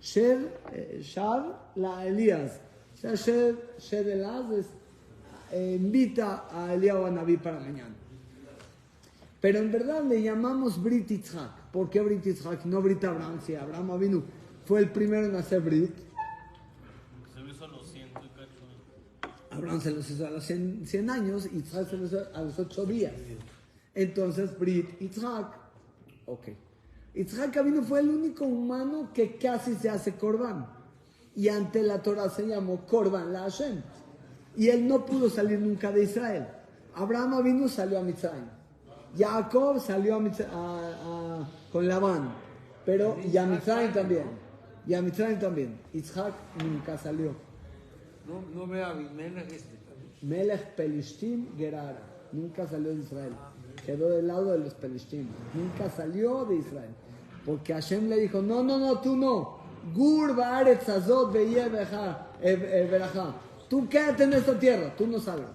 Shed, 0.00 0.46
eh, 0.72 1.00
Shad 1.02 1.44
la 1.74 2.06
Elías, 2.06 2.58
o 2.94 2.96
sea, 2.96 3.14
Shed, 3.16 3.54
Shedelaz 3.78 4.50
es, 4.52 4.66
eh, 5.52 5.76
invita 5.80 6.46
a 6.50 6.74
Eliyahu 6.74 7.06
Anabí 7.06 7.36
para 7.36 7.60
mañana. 7.60 7.94
Pero 9.40 9.58
en 9.58 9.72
verdad 9.72 10.04
le 10.04 10.22
llamamos 10.22 10.82
Brit 10.82 11.08
Yitzhak. 11.08 11.70
¿Por 11.72 11.88
qué 11.88 12.00
Brit 12.00 12.22
Yitzhak? 12.22 12.64
No 12.66 12.82
Brit 12.82 13.02
Abraham. 13.04 13.40
Si 13.44 13.54
Abraham 13.54 13.90
Avinu 13.92 14.22
fue 14.66 14.80
el 14.80 14.90
primero 14.90 15.26
en 15.26 15.34
hacer 15.34 15.60
Brit. 15.60 15.94
Se 17.34 17.40
lo 17.40 17.50
hizo 17.50 17.64
a 17.64 17.68
los 17.68 17.90
ciento 17.90 18.20
y 18.22 18.28
cacho. 18.28 19.32
Abraham 19.50 19.80
se 19.80 19.90
los 19.92 20.10
hizo 20.10 20.26
a 20.26 20.30
los 20.30 20.44
100, 20.44 20.86
100 20.86 21.10
años 21.10 21.46
y 21.46 21.56
Yitzhak 21.56 21.88
se 21.88 21.96
los 21.96 22.12
hizo 22.12 22.28
a 22.34 22.42
los 22.42 22.58
8 22.58 22.84
días. 22.84 23.14
Entonces 23.94 24.58
Brit 24.58 24.98
Yitzhak. 25.00 25.58
Ok. 26.26 26.48
Yitzhak 27.14 27.56
Avinu 27.56 27.82
fue 27.82 28.00
el 28.00 28.10
único 28.10 28.44
humano 28.44 29.10
que 29.14 29.36
casi 29.36 29.74
se 29.74 29.88
hace 29.88 30.16
Korban. 30.16 30.66
Y 31.34 31.48
ante 31.48 31.82
la 31.82 32.02
Torah 32.02 32.28
se 32.28 32.46
llamó 32.46 32.84
Korban 32.86 33.32
la 33.32 33.40
Hashem. 33.40 33.82
Y 34.56 34.68
él 34.68 34.86
no 34.86 35.04
pudo 35.06 35.30
salir 35.30 35.58
nunca 35.60 35.90
de 35.92 36.04
Israel. 36.04 36.46
Abraham 36.94 37.34
Avinu 37.34 37.68
salió 37.68 37.98
a 37.98 38.02
Mitzrayim. 38.02 38.44
Jacob 39.16 39.80
salió 39.80 40.16
a 40.16 40.20
Mitz- 40.20 40.46
a- 40.52 41.40
a- 41.42 41.48
con 41.72 41.86
Labán, 41.88 42.32
pero 42.84 43.16
y 43.24 43.36
a 43.36 43.46
Mitzrayim 43.46 43.92
también. 43.92 44.24
Y 44.86 44.94
a 44.94 45.02
Mitzrayim 45.02 45.38
también. 45.38 45.78
Isaac 45.92 46.34
nunca 46.62 46.98
salió. 46.98 47.34
No, 48.26 48.42
no 48.54 48.66
ve 48.66 48.82
a 48.82 48.90
Abimelech 48.90 49.50
este 49.52 49.76
también. 49.88 50.10
Melech 50.22 50.74
Pelishtim 50.74 51.56
Gerara. 51.56 52.02
Nunca 52.32 52.66
salió 52.66 52.90
de 52.94 53.00
Israel. 53.02 53.32
Quedó 53.84 54.10
del 54.10 54.26
lado 54.28 54.52
de 54.52 54.58
los 54.58 54.74
Pelishtim. 54.74 55.26
Nunca 55.54 55.90
salió 55.90 56.44
de 56.44 56.56
Israel. 56.56 56.90
Porque 57.44 57.72
Hashem 57.72 58.08
le 58.08 58.16
dijo, 58.20 58.42
no, 58.42 58.62
no, 58.62 58.78
no, 58.78 59.00
tú 59.00 59.16
no. 59.16 59.58
Gur 59.94 60.36
ba'aretz 60.36 60.88
azot 60.88 61.32
ve'yeh 61.32 61.68
Tú 63.70 63.88
quédate 63.88 64.24
en 64.24 64.32
esta 64.32 64.58
tierra, 64.58 64.92
tú 64.96 65.06
no 65.06 65.20
salgas. 65.20 65.52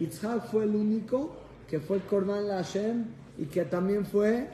Yitzhak 0.00 0.50
fue 0.50 0.64
el 0.64 0.74
único 0.74 1.36
que 1.68 1.78
fue 1.78 2.00
Korban 2.00 2.48
la 2.48 2.56
Hashem 2.56 3.04
y 3.38 3.44
que 3.44 3.64
también 3.64 4.04
fue, 4.04 4.48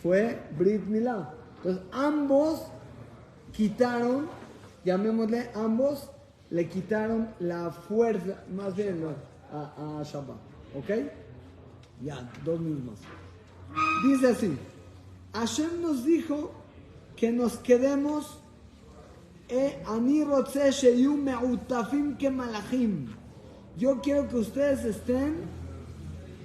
fue 0.00 0.40
Brit 0.56 0.84
Milá. 0.86 1.34
Entonces 1.56 1.82
ambos 1.90 2.62
quitaron, 3.52 4.28
llamémosle, 4.84 5.50
ambos 5.52 6.08
le 6.50 6.68
quitaron 6.68 7.28
la 7.40 7.72
fuerza, 7.72 8.44
más 8.54 8.76
bien 8.76 9.04
a, 9.52 9.98
a 9.98 10.02
Shabbat. 10.04 10.36
¿Ok? 10.76 11.10
Ya, 12.02 12.30
dos 12.44 12.60
mismos. 12.60 13.00
Dice 14.04 14.28
así, 14.28 14.56
Hashem 15.32 15.82
nos 15.82 16.04
dijo 16.04 16.52
que 17.16 17.32
nos 17.32 17.56
quedemos 17.56 18.39
Yo 23.76 24.00
quiero 24.00 24.28
que 24.28 24.36
ustedes 24.36 24.84
estén 24.84 25.36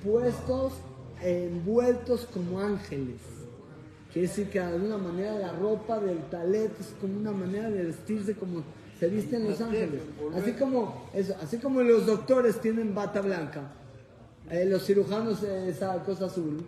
puestos, 0.04 0.74
envueltos 1.22 2.28
como 2.34 2.60
ángeles. 2.60 3.22
Quiere 4.12 4.28
decir 4.28 4.50
que 4.50 4.60
de 4.60 4.66
alguna 4.66 4.98
manera 4.98 5.38
la 5.38 5.52
ropa 5.52 6.00
del 6.00 6.18
talet 6.30 6.72
es 6.80 6.94
como 7.02 7.20
una 7.20 7.32
manera 7.32 7.70
de 7.70 7.84
vestirse 7.84 8.34
como 8.36 8.64
se 9.00 9.08
visten 9.10 9.50
los 9.50 9.60
ángeles. 9.60 10.02
Así 10.36 10.54
como, 10.54 11.10
eso, 11.14 11.36
así 11.42 11.58
como 11.58 11.82
los 11.82 12.06
doctores 12.06 12.62
tienen 12.62 12.96
bata 12.96 13.22
blanca, 13.22 13.74
eh, 14.50 14.66
los 14.66 14.86
cirujanos 14.86 15.44
eh, 15.44 15.70
esa 15.70 16.02
cosa 16.04 16.26
azul, 16.26 16.66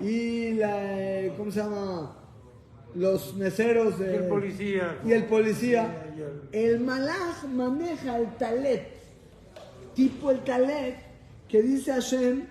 y 0.00 0.52
la, 0.54 1.00
eh, 1.00 1.34
¿cómo 1.36 1.50
se 1.50 1.58
llama? 1.58 2.16
Los 2.96 3.34
meseros 3.34 3.94
Y 4.00 4.04
el 4.04 4.24
policía. 4.28 4.98
y 5.04 5.12
el 5.12 5.24
policía. 5.24 6.12
Y 6.16 6.20
el- 6.22 6.72
El 6.74 6.80
malaj 6.80 7.44
maneja 7.44 8.18
el 8.18 8.34
talet, 8.36 8.88
tipo 9.94 10.30
el 10.30 10.40
talet, 10.44 10.96
que 11.48 11.62
dice 11.62 11.92
Hashem 11.92 12.46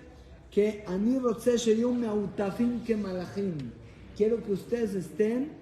que 0.50 0.84
ani 0.86 1.18
rotze 1.18 1.56
sheyu 1.58 1.92
me'utafim 1.92 2.84
que 2.84 2.96
malachim. 2.96 3.56
Quiero 4.16 4.42
que 4.42 4.52
ustedes 4.52 4.94
estén 4.94 5.52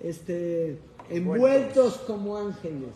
este, 0.00 0.78
envueltos 1.08 1.98
como 2.06 2.36
ángeles. 2.36 2.90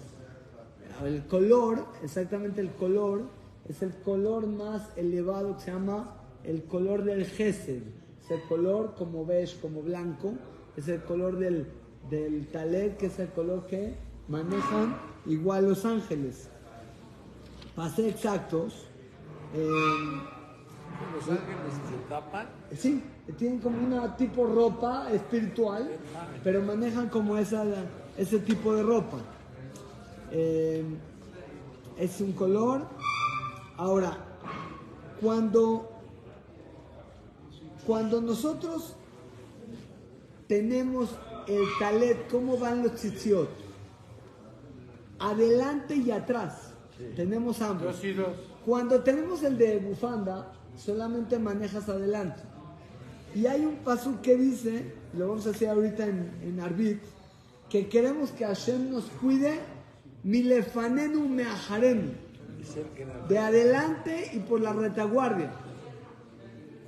El 1.05 1.25
color, 1.27 1.85
exactamente 2.03 2.61
el 2.61 2.71
color, 2.73 3.23
es 3.69 3.83
el 3.83 3.93
color 4.05 4.47
más 4.47 4.89
elevado 4.97 5.57
que 5.57 5.63
se 5.65 5.71
llama 5.71 6.17
el 6.45 6.65
color 6.65 7.05
del 7.05 7.25
gesed. 7.27 7.83
Es 8.25 8.31
el 8.31 8.43
color 8.49 8.95
como 8.99 9.25
beige, 9.25 9.57
como 9.61 9.83
blanco. 9.83 10.33
Es 10.77 10.89
el 10.89 11.03
color 11.03 11.39
del, 11.39 11.67
del 12.11 12.47
talet, 12.49 12.97
que 12.97 13.07
es 13.07 13.19
el 13.19 13.31
color 13.31 13.67
que 13.67 13.95
manejan 14.29 14.97
igual 15.27 15.69
los 15.69 15.85
ángeles. 15.85 16.49
Para 17.75 17.91
ser 17.91 18.07
exactos, 18.07 18.87
eh, 19.55 19.69
Los 21.15 21.29
ángeles 21.29 21.73
se 21.89 22.09
tapan. 22.09 22.49
Sí, 22.77 23.03
tienen 23.39 23.61
como 23.61 23.79
una 23.79 24.17
tipo 24.17 24.47
ropa 24.47 25.11
espiritual, 25.13 25.91
pero 26.43 26.63
manejan 26.63 27.09
como 27.09 27.37
esa, 27.37 27.65
ese 28.17 28.39
tipo 28.39 28.75
de 28.75 28.83
ropa. 28.83 29.19
Eh, 30.33 30.85
es 31.99 32.21
un 32.21 32.33
color. 32.33 32.87
Ahora, 33.77 34.17
cuando, 35.21 35.91
cuando 37.87 38.21
nosotros 38.21 38.97
tenemos 40.47 41.11
el 41.49 41.65
talet, 41.79 42.29
¿cómo 42.31 42.59
van 42.59 42.83
los 42.83 42.95
tzitziot? 42.95 43.49
Adelante 45.19 45.97
y 45.97 46.11
atrás. 46.11 46.73
Tenemos 47.15 47.61
ambos. 47.63 47.87
Dos 47.87 48.05
y 48.05 48.13
dos. 48.13 48.29
Cuando 48.65 49.03
tenemos 49.03 49.43
el 49.43 49.57
de 49.59 49.79
bufanda, 49.79 50.53
solamente 50.77 51.39
manejas 51.39 51.89
adelante. 51.89 52.43
Y 53.35 53.47
hay 53.47 53.65
un 53.65 53.77
paso 53.77 54.21
que 54.23 54.37
dice, 54.37 54.93
lo 55.17 55.29
vamos 55.29 55.47
a 55.47 55.51
hacer 55.51 55.69
ahorita 55.69 56.07
en, 56.07 56.31
en 56.43 56.61
Arbit, 56.61 57.01
que 57.69 57.89
queremos 57.89 58.31
que 58.31 58.45
Hashem 58.45 58.91
nos 58.91 59.05
cuide, 59.05 59.61
milefanenu 60.23 61.29
meajarenu, 61.29 62.13
de 63.29 63.39
adelante 63.39 64.31
y 64.33 64.39
por 64.41 64.61
la 64.61 64.73
retaguardia. 64.73 65.51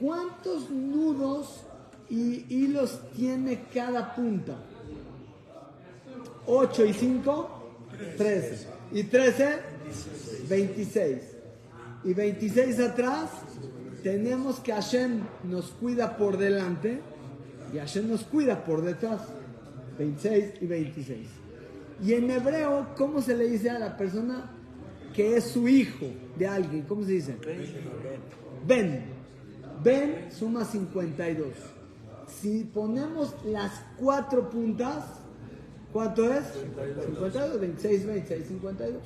¿Cuántos 0.01 0.71
nudos 0.71 1.63
y 2.11 2.47
hilos 2.49 3.01
tiene 3.15 3.65
cada 3.73 4.15
punta? 4.15 4.57
8 6.47 6.85
y 6.87 6.93
5, 6.95 7.71
13. 8.17 8.67
Y 8.93 9.03
13, 9.05 9.59
26. 10.49 11.19
Y 12.05 12.15
26 12.15 12.81
atrás, 12.81 13.31
tenemos 14.03 14.61
que 14.61 14.73
Hashem 14.73 15.21
nos 15.45 15.67
cuida 15.73 16.17
por 16.17 16.39
delante 16.39 17.01
y 17.73 17.79
Hashem 17.79 18.09
nos 18.09 18.23
cuida 18.25 18.65
por 18.65 18.83
detrás. 18.83 19.21
26 19.99 20.63
y 20.63 20.67
26. 20.67 21.29
Y 22.05 22.15
en 22.15 22.31
hebreo, 22.31 22.95
¿cómo 22.97 23.21
se 23.21 23.37
le 23.37 23.49
dice 23.49 23.71
a 23.71 23.79
la 23.79 23.97
persona 23.97 24.51
que 25.13 25.37
es 25.37 25.45
su 25.45 25.69
hijo 25.69 26.07
de 26.37 26.47
alguien? 26.47 26.83
¿Cómo 26.83 27.05
se 27.05 27.13
dice? 27.13 27.37
Ben. 28.67 29.05
Ben 29.83 30.29
suma 30.31 30.65
52. 30.65 31.49
Si 32.29 32.65
ponemos 32.65 33.35
las 33.45 33.73
cuatro 33.99 34.49
puntas, 34.51 35.05
¿cuánto 35.93 36.33
es? 36.33 36.45
52, 37.07 37.61
26, 37.61 38.07
26, 38.07 38.49
52. 38.49 39.03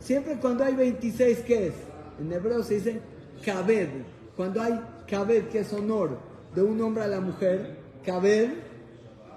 Siempre 0.00 0.38
cuando 0.38 0.64
hay 0.64 0.74
26, 0.74 1.38
¿qué 1.40 1.68
es? 1.68 1.74
En 2.20 2.32
hebreo 2.32 2.62
se 2.62 2.74
dice 2.74 3.00
kabed. 3.44 3.88
Cuando 4.36 4.62
hay 4.62 4.80
kabed, 5.06 5.48
que 5.48 5.60
es 5.60 5.72
honor 5.72 6.18
de 6.54 6.62
un 6.62 6.80
hombre 6.80 7.04
a 7.04 7.08
la 7.08 7.20
mujer, 7.20 7.78
kabed. 8.04 8.50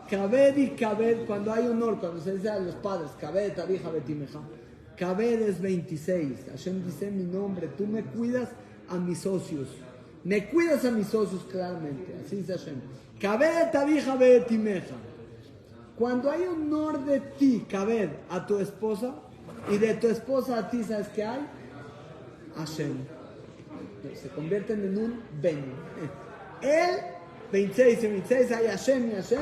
Kabed 0.10 0.58
y 0.58 0.70
kabed, 0.72 1.26
cuando 1.26 1.52
hay 1.52 1.68
honor, 1.68 2.00
cuando 2.00 2.22
se 2.22 2.36
dice 2.36 2.50
a 2.50 2.60
los 2.60 2.76
padres, 2.76 3.10
kabed, 3.20 3.58
abija, 3.58 3.90
betimeja. 3.90 4.40
Kabed 4.98 5.42
es 5.42 5.60
26. 5.60 6.46
Hashem 6.52 6.86
dice 6.86 7.10
mi 7.10 7.24
nombre, 7.24 7.70
tú 7.76 7.88
me 7.88 8.04
cuidas 8.04 8.50
a 8.90 8.98
mis 8.98 9.20
socios. 9.20 9.68
Me 10.24 10.48
cuidas 10.48 10.86
a 10.86 10.92
mis 10.92 11.08
socios 11.08 11.44
claramente, 11.52 12.16
así 12.24 12.38
dice 12.38 12.54
Hashem. 12.54 12.76
Cuando 15.98 16.30
hay 16.30 16.44
honor 16.44 17.06
de 17.06 17.20
ti, 17.22 17.66
Kabed, 17.70 18.10
a 18.30 18.46
tu 18.46 18.60
esposa, 18.60 19.16
y 19.72 19.78
de 19.78 19.94
tu 19.96 20.08
esposa 20.08 20.60
a 20.60 20.70
ti, 20.70 20.84
¿sabes 20.84 21.08
qué 21.10 21.24
hay? 21.24 21.42
Hashem. 22.56 22.98
Se 24.22 24.30
convierten 24.30 24.84
en 24.84 24.98
un 24.98 25.22
Ben. 25.42 25.64
Él, 26.62 26.96
26 27.52 28.04
y 28.04 28.08
26, 28.08 28.52
hay 28.52 28.68
Hashem 28.68 29.10
y 29.10 29.16
Hashem, 29.16 29.42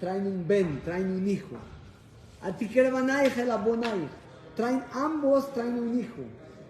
traen 0.00 0.26
un 0.26 0.46
Ben, 0.46 0.80
traen 0.84 1.10
un 1.10 1.28
hijo. 1.28 1.56
A 2.42 2.56
ti 2.56 2.68
que 2.68 2.80
el 2.80 2.92
traen 4.54 4.84
ambos, 4.92 5.52
traen 5.52 5.78
un 5.78 5.98
hijo. 5.98 6.22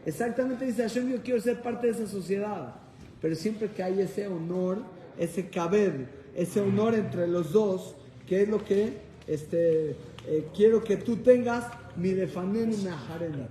Exactamente 0.07 0.65
dice 0.65 0.83
Hashem, 0.83 1.11
yo 1.11 1.23
quiero 1.23 1.41
ser 1.41 1.61
parte 1.61 1.89
de 1.89 1.93
esa 1.93 2.07
sociedad. 2.07 2.75
Pero 3.21 3.35
siempre 3.35 3.69
que 3.69 3.83
hay 3.83 4.01
ese 4.01 4.27
honor, 4.27 4.79
ese 5.19 5.49
caber, 5.49 6.09
ese 6.35 6.61
honor 6.61 6.95
entre 6.95 7.27
los 7.29 7.53
dos, 7.53 7.95
que 8.27 8.43
es 8.43 8.49
lo 8.49 8.65
que 8.65 8.99
este, 9.27 9.97
eh, 10.27 10.49
quiero 10.55 10.83
que 10.83 10.97
tú 10.97 11.17
tengas, 11.17 11.65
mi 11.97 12.13
meajareni. 12.13 13.47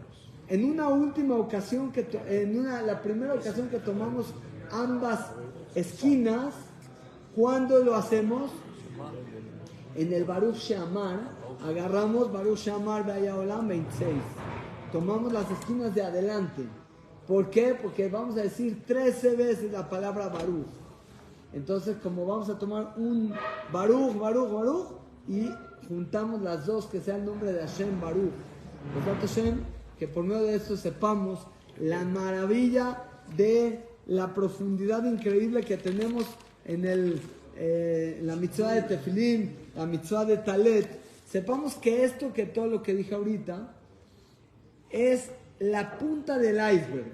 En 0.49 0.65
una 0.65 0.89
última 0.89 1.35
ocasión, 1.35 1.91
que 1.91 2.05
en 2.27 2.59
una, 2.59 2.81
la 2.81 3.01
primera 3.01 3.33
ocasión 3.33 3.69
que 3.69 3.79
tomamos 3.79 4.27
ambas 4.71 5.31
esquinas, 5.73 6.53
¿cuándo 7.35 7.79
lo 7.79 7.95
hacemos? 7.95 8.51
En 9.95 10.11
el 10.11 10.25
Baruch 10.25 10.57
Shamar, 10.57 11.19
agarramos 11.63 12.31
Baruch 12.31 12.59
Shamar 12.59 13.09
Olam 13.09 13.67
26. 13.67 14.09
Tomamos 14.91 15.31
las 15.31 15.49
esquinas 15.49 15.95
de 15.95 16.03
adelante. 16.03 16.63
¿Por 17.27 17.49
qué? 17.49 17.75
Porque 17.81 18.09
vamos 18.09 18.37
a 18.37 18.41
decir 18.41 18.83
13 18.85 19.35
veces 19.35 19.71
la 19.71 19.89
palabra 19.89 20.27
Baruch. 20.27 20.82
Entonces, 21.53 21.97
como 22.01 22.25
vamos 22.25 22.49
a 22.49 22.57
tomar 22.57 22.93
un 22.97 23.33
Baruch, 23.71 24.17
Baruch, 24.17 24.51
Baruch, 24.51 24.87
y 25.27 25.49
juntamos 25.87 26.41
las 26.41 26.65
dos, 26.65 26.87
que 26.87 26.99
sea 26.99 27.15
el 27.15 27.25
nombre 27.25 27.53
de 27.53 27.59
Hashem 27.59 28.01
Baruch. 28.01 28.31
Besat 28.95 29.21
Hashem, 29.21 29.59
que 29.97 30.07
por 30.07 30.23
medio 30.23 30.43
de 30.43 30.55
esto 30.55 30.75
sepamos 30.75 31.47
la 31.79 32.03
maravilla 32.03 33.03
de 33.37 33.79
la 34.07 34.33
profundidad 34.33 35.05
increíble 35.05 35.61
que 35.61 35.77
tenemos 35.77 36.25
en 36.65 36.85
el, 36.85 37.21
eh, 37.55 38.19
la 38.23 38.35
mitzvah 38.35 38.73
de 38.73 38.81
Tefilim, 38.83 39.51
la 39.75 39.85
mitzvah 39.85 40.25
de 40.25 40.37
Talet. 40.37 40.99
Sepamos 41.29 41.75
que 41.75 42.03
esto, 42.03 42.33
que 42.33 42.45
todo 42.45 42.67
lo 42.67 42.83
que 42.83 42.93
dije 42.93 43.15
ahorita, 43.15 43.73
es 44.89 45.29
la 45.59 45.97
punta 45.97 46.37
del 46.37 46.55
iceberg. 46.55 47.11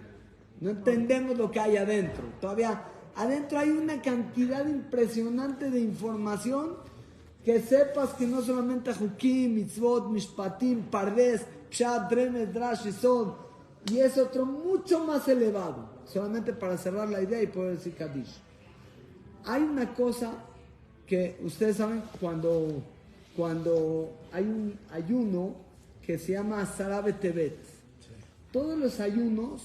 No 0.59 0.71
entendemos 0.71 1.37
lo 1.37 1.51
que 1.51 1.59
hay 1.59 1.77
adentro. 1.77 2.23
Todavía 2.41 2.83
adentro 3.19 3.59
hay 3.59 3.69
una 3.69 4.01
cantidad 4.01 4.65
impresionante 4.65 5.69
de 5.69 5.81
información 5.81 6.77
que 7.43 7.61
sepas 7.61 8.13
que 8.13 8.25
no 8.25 8.41
solamente 8.41 8.93
Jukim, 8.93 9.55
Mitzvot, 9.55 10.09
Mishpatim, 10.09 10.83
Pardes, 10.83 11.41
Pshat, 11.69 12.09
Dremes, 12.09 12.53
Drash 12.53 12.87
y 12.87 12.91
Sod, 12.93 13.33
y 13.91 13.99
es 13.99 14.17
otro 14.17 14.45
mucho 14.45 15.03
más 15.03 15.27
elevado. 15.27 15.89
Solamente 16.05 16.53
para 16.53 16.77
cerrar 16.77 17.09
la 17.09 17.21
idea 17.21 17.41
y 17.43 17.47
poder 17.47 17.77
decir 17.77 17.93
Kadish. 17.93 18.39
Hay 19.45 19.63
una 19.63 19.93
cosa 19.93 20.31
que 21.05 21.37
ustedes 21.43 21.75
saben 21.75 22.01
cuando, 22.21 22.81
cuando 23.35 24.11
hay 24.31 24.45
un 24.45 24.79
ayuno 24.91 25.55
que 26.01 26.17
se 26.17 26.33
llama 26.33 26.65
Sarabe 26.65 27.13
Tebet. 27.13 27.57
Todos 28.53 28.77
los 28.77 28.99
ayunos, 29.01 29.61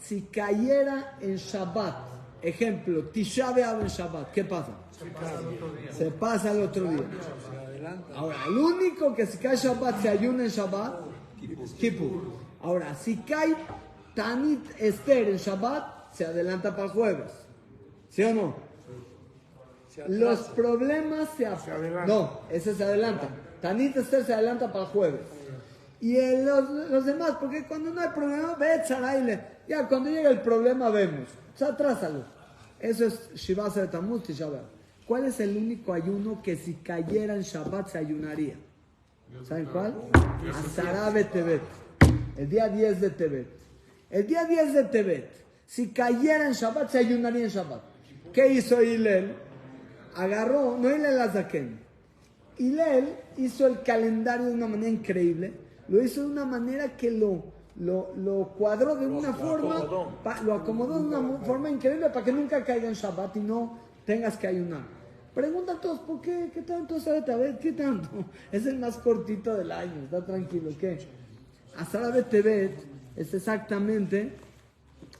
si 0.00 0.22
cayera 0.22 1.18
en 1.20 1.36
Shabbat, 1.36 2.21
ejemplo, 2.42 3.04
Tisha 3.12 3.52
B'Av 3.52 3.80
en 3.80 3.86
Shabbat, 3.88 4.32
¿qué 4.32 4.44
pasa? 4.44 4.72
Se 5.92 6.10
pasa 6.10 6.50
al 6.50 6.62
otro 6.62 6.84
día. 6.84 7.04
Ahora, 8.14 8.36
el 8.46 8.56
único 8.58 9.14
que 9.14 9.26
si 9.26 9.38
cae 9.38 9.56
Shabbat 9.56 10.00
se 10.02 10.08
ayuna 10.08 10.44
en 10.44 10.48
Shabbat, 10.50 10.94
Kippur. 11.78 12.22
Ahora, 12.62 12.94
si 12.94 13.16
cae 13.18 13.54
Tanit 14.14 14.60
Esther 14.78 15.28
en 15.28 15.36
Shabbat, 15.36 16.12
se 16.12 16.24
adelanta 16.26 16.70
para 16.72 16.84
el 16.84 16.90
jueves. 16.90 17.32
¿Sí 18.08 18.22
o 18.24 18.34
no? 18.34 18.54
Los 20.08 20.40
problemas 20.54 21.28
se. 21.36 21.46
No, 22.06 22.40
ese 22.50 22.74
se 22.74 22.84
adelanta. 22.84 23.28
Tanit 23.60 23.96
Esther 23.96 24.24
se 24.24 24.34
adelanta 24.34 24.72
para 24.72 24.84
el 24.84 24.90
jueves. 24.90 25.20
Y 26.00 26.16
el- 26.16 26.44
los, 26.46 26.68
los 26.90 27.04
demás, 27.06 27.32
porque 27.40 27.64
cuando 27.66 27.90
no 27.90 28.00
hay 28.00 28.08
problema, 28.08 28.54
ve. 28.54 28.82
Ya, 29.68 29.86
cuando 29.88 30.10
llega 30.10 30.30
el 30.30 30.40
problema, 30.40 30.88
vemos. 30.90 31.28
Sea, 31.54 31.68
atrásalo. 31.68 32.24
Eso 32.80 33.06
es 33.06 33.30
Shiva 33.34 33.68
de 33.68 33.86
Tamuz 33.86 34.28
y 34.28 34.32
Shabbat. 34.32 34.64
¿Cuál 35.06 35.26
es 35.26 35.40
el 35.40 35.56
único 35.56 35.92
ayuno 35.92 36.42
que 36.42 36.56
si 36.56 36.74
cayera 36.74 37.34
en 37.36 37.42
Shabbat 37.42 37.88
se 37.88 37.98
ayunaría? 37.98 38.54
¿Saben 39.46 39.66
cuál? 39.66 39.94
Azarabe 40.52 41.24
Tebet. 41.24 41.62
El 42.36 42.48
día 42.48 42.68
10 42.68 43.00
de 43.00 43.10
Tebet. 43.10 43.46
El 44.10 44.26
día 44.26 44.44
10 44.44 44.74
de 44.74 44.84
Tebet. 44.84 45.30
Si 45.66 45.88
cayera 45.88 46.46
en 46.46 46.52
Shabbat, 46.52 46.90
se 46.90 46.98
ayunaría 46.98 47.44
en 47.44 47.50
Shabbat. 47.50 47.82
¿Qué 48.32 48.52
hizo 48.52 48.82
Hillel? 48.82 49.34
Agarró, 50.14 50.76
no 50.76 50.90
Hillel 50.90 51.20
Azaken. 51.20 51.78
Hillel 52.58 53.16
hizo 53.38 53.66
el 53.66 53.82
calendario 53.82 54.46
de 54.46 54.52
una 54.52 54.66
manera 54.66 54.90
increíble. 54.90 55.52
Lo 55.88 56.02
hizo 56.02 56.20
de 56.22 56.26
una 56.26 56.44
manera 56.44 56.96
que 56.96 57.10
lo, 57.10 57.42
lo, 57.76 58.14
lo 58.16 58.48
cuadró 58.58 58.96
de 58.96 59.06
una 59.06 59.32
forma, 59.32 59.80
pa- 60.22 60.40
lo 60.42 60.54
acomodó 60.54 60.98
de 60.98 61.16
una 61.16 61.38
forma 61.38 61.70
increíble 61.70 62.08
para 62.10 62.24
que 62.24 62.32
nunca 62.32 62.62
caiga 62.64 62.88
en 62.88 62.94
Shabbat 62.94 63.36
y 63.36 63.40
no 63.40 63.78
tengas 64.04 64.36
que 64.36 64.46
ayunar. 64.46 64.82
Preguntan 65.34 65.80
todos, 65.80 66.00
¿por 66.00 66.20
qué? 66.20 66.50
¿Qué 66.52 66.60
tanto 66.62 67.00
sabe? 67.00 67.24
¿Qué 67.60 67.72
tanto? 67.72 68.08
Es 68.52 68.66
el 68.66 68.78
más 68.78 68.98
cortito 68.98 69.54
del 69.54 69.72
año, 69.72 70.02
está 70.04 70.24
tranquilo. 70.24 70.70
¿Qué? 70.78 70.98
Azarabe 71.76 72.22
Tebet 72.24 72.76
es 73.16 73.32
exactamente, 73.32 74.34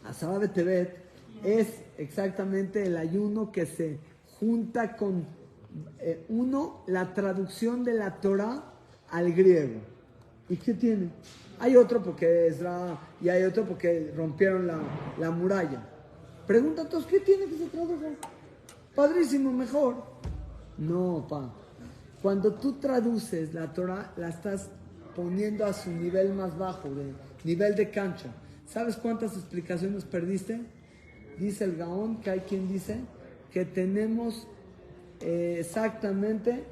Azarabe 0.05 0.49
Tebet 0.49 0.97
es 1.43 1.69
exactamente 1.97 2.85
el 2.85 2.97
ayuno 2.99 3.51
que 3.51 3.65
se 3.65 3.99
junta 4.39 4.97
con, 4.97 5.25
eh, 6.01 6.27
uno, 6.29 6.83
la 6.87 7.15
traducción 7.15 7.83
de 7.85 7.95
la 7.95 8.21
Torah 8.21 8.65
al 9.11 9.33
griego. 9.33 9.81
¿Y 10.51 10.57
qué 10.57 10.75
tiene? 10.75 11.09
Hay 11.63 11.77
otro 11.77 12.03
porque 12.03 12.49
es 12.49 12.61
la, 12.61 12.99
y 13.21 13.29
hay 13.29 13.45
otro 13.45 13.65
porque 13.65 14.13
rompieron 14.17 14.67
la, 14.67 14.81
la 15.17 15.31
muralla. 15.31 15.81
Preguntan 16.45 16.89
todos, 16.89 17.07
¿qué 17.07 17.21
tiene 17.21 17.47
que 17.47 17.57
se 17.57 17.67
tradujo? 17.67 17.95
Padrísimo, 18.97 19.53
mejor. 19.53 19.95
No, 20.77 21.25
pa. 21.29 21.55
Cuando 22.21 22.55
tú 22.55 22.81
traduces 22.81 23.55
la 23.55 23.73
Torah, 23.73 24.13
la 24.17 24.31
estás 24.31 24.71
poniendo 25.15 25.65
a 25.65 25.73
su 25.73 25.93
nivel 25.93 26.33
más 26.33 26.59
bajo, 26.59 26.89
de 26.91 27.13
nivel 27.45 27.77
de 27.77 27.91
cancha. 27.91 28.35
¿Sabes 28.67 28.97
cuántas 28.97 29.37
explicaciones 29.37 30.05
perdiste? 30.05 30.63
Dice 31.39 31.63
el 31.63 31.77
Gaón 31.77 32.21
que 32.23 32.31
hay 32.31 32.41
quien 32.41 32.67
dice 32.67 32.99
que 33.53 33.65
tenemos 33.65 34.49
eh, 35.21 35.59
exactamente 35.61 36.65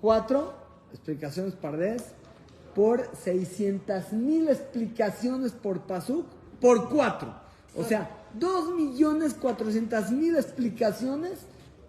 cuatro 0.00 0.54
explicaciones 0.90 1.52
pardés 1.52 2.14
por 2.74 3.08
600 3.22 4.12
mil 4.12 4.48
explicaciones 4.48 5.52
por 5.52 5.82
pasuk 5.82 6.26
por 6.60 6.88
cuatro. 6.88 7.34
O 7.76 7.84
sea, 7.84 8.10
2 8.34 8.74
millones 8.74 9.34
400 9.34 10.10
mil 10.10 10.36
explicaciones 10.36 11.40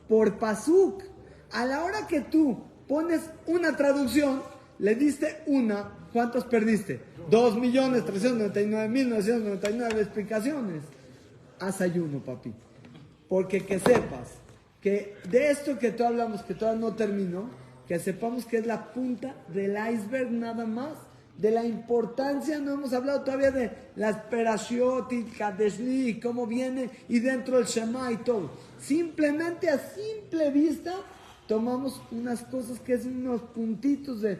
por 0.07 0.37
pasuk. 0.37 1.03
A 1.51 1.65
la 1.65 1.83
hora 1.83 2.07
que 2.07 2.21
tú 2.21 2.57
pones 2.87 3.21
una 3.47 3.75
traducción, 3.75 4.41
le 4.79 4.95
diste 4.95 5.43
una, 5.45 5.91
¿cuántos 6.11 6.43
perdiste? 6.45 6.99
2 7.29 7.57
millones 7.57 8.05
399 8.05 8.89
mil 8.89 9.09
999 9.09 10.01
explicaciones. 10.01 10.83
Haz 11.59 11.81
ayuno, 11.81 12.19
papi. 12.19 12.53
Porque 13.29 13.65
que 13.65 13.79
sepas 13.79 14.33
que 14.81 15.15
de 15.29 15.49
esto 15.49 15.79
que 15.79 15.91
tú 15.91 16.03
hablamos, 16.03 16.43
que 16.43 16.53
todavía 16.53 16.81
no 16.81 16.95
terminó, 16.95 17.49
que 17.87 17.99
sepamos 17.99 18.45
que 18.45 18.57
es 18.57 18.65
la 18.65 18.91
punta 18.91 19.35
del 19.47 19.77
iceberg 19.93 20.31
nada 20.31 20.65
más, 20.65 20.93
de 21.37 21.51
la 21.51 21.65
importancia, 21.65 22.59
no 22.59 22.73
hemos 22.73 22.93
hablado 22.93 23.21
todavía 23.21 23.51
de 23.51 23.71
las 23.97 24.15
perashiot 24.23 25.11
y 25.11 25.23
Kadeshli, 25.23 26.19
cómo 26.19 26.47
viene, 26.47 26.89
y 27.09 27.19
dentro 27.19 27.57
del 27.57 27.65
Shema 27.65 28.11
y 28.11 28.17
todo. 28.17 28.51
Simplemente 28.79 29.69
a 29.69 29.77
simple 29.77 30.49
vista 30.51 30.93
tomamos 31.47 32.01
unas 32.11 32.41
cosas 32.43 32.79
que 32.79 32.93
es 32.93 33.05
unos 33.05 33.41
puntitos 33.41 34.21
de 34.21 34.39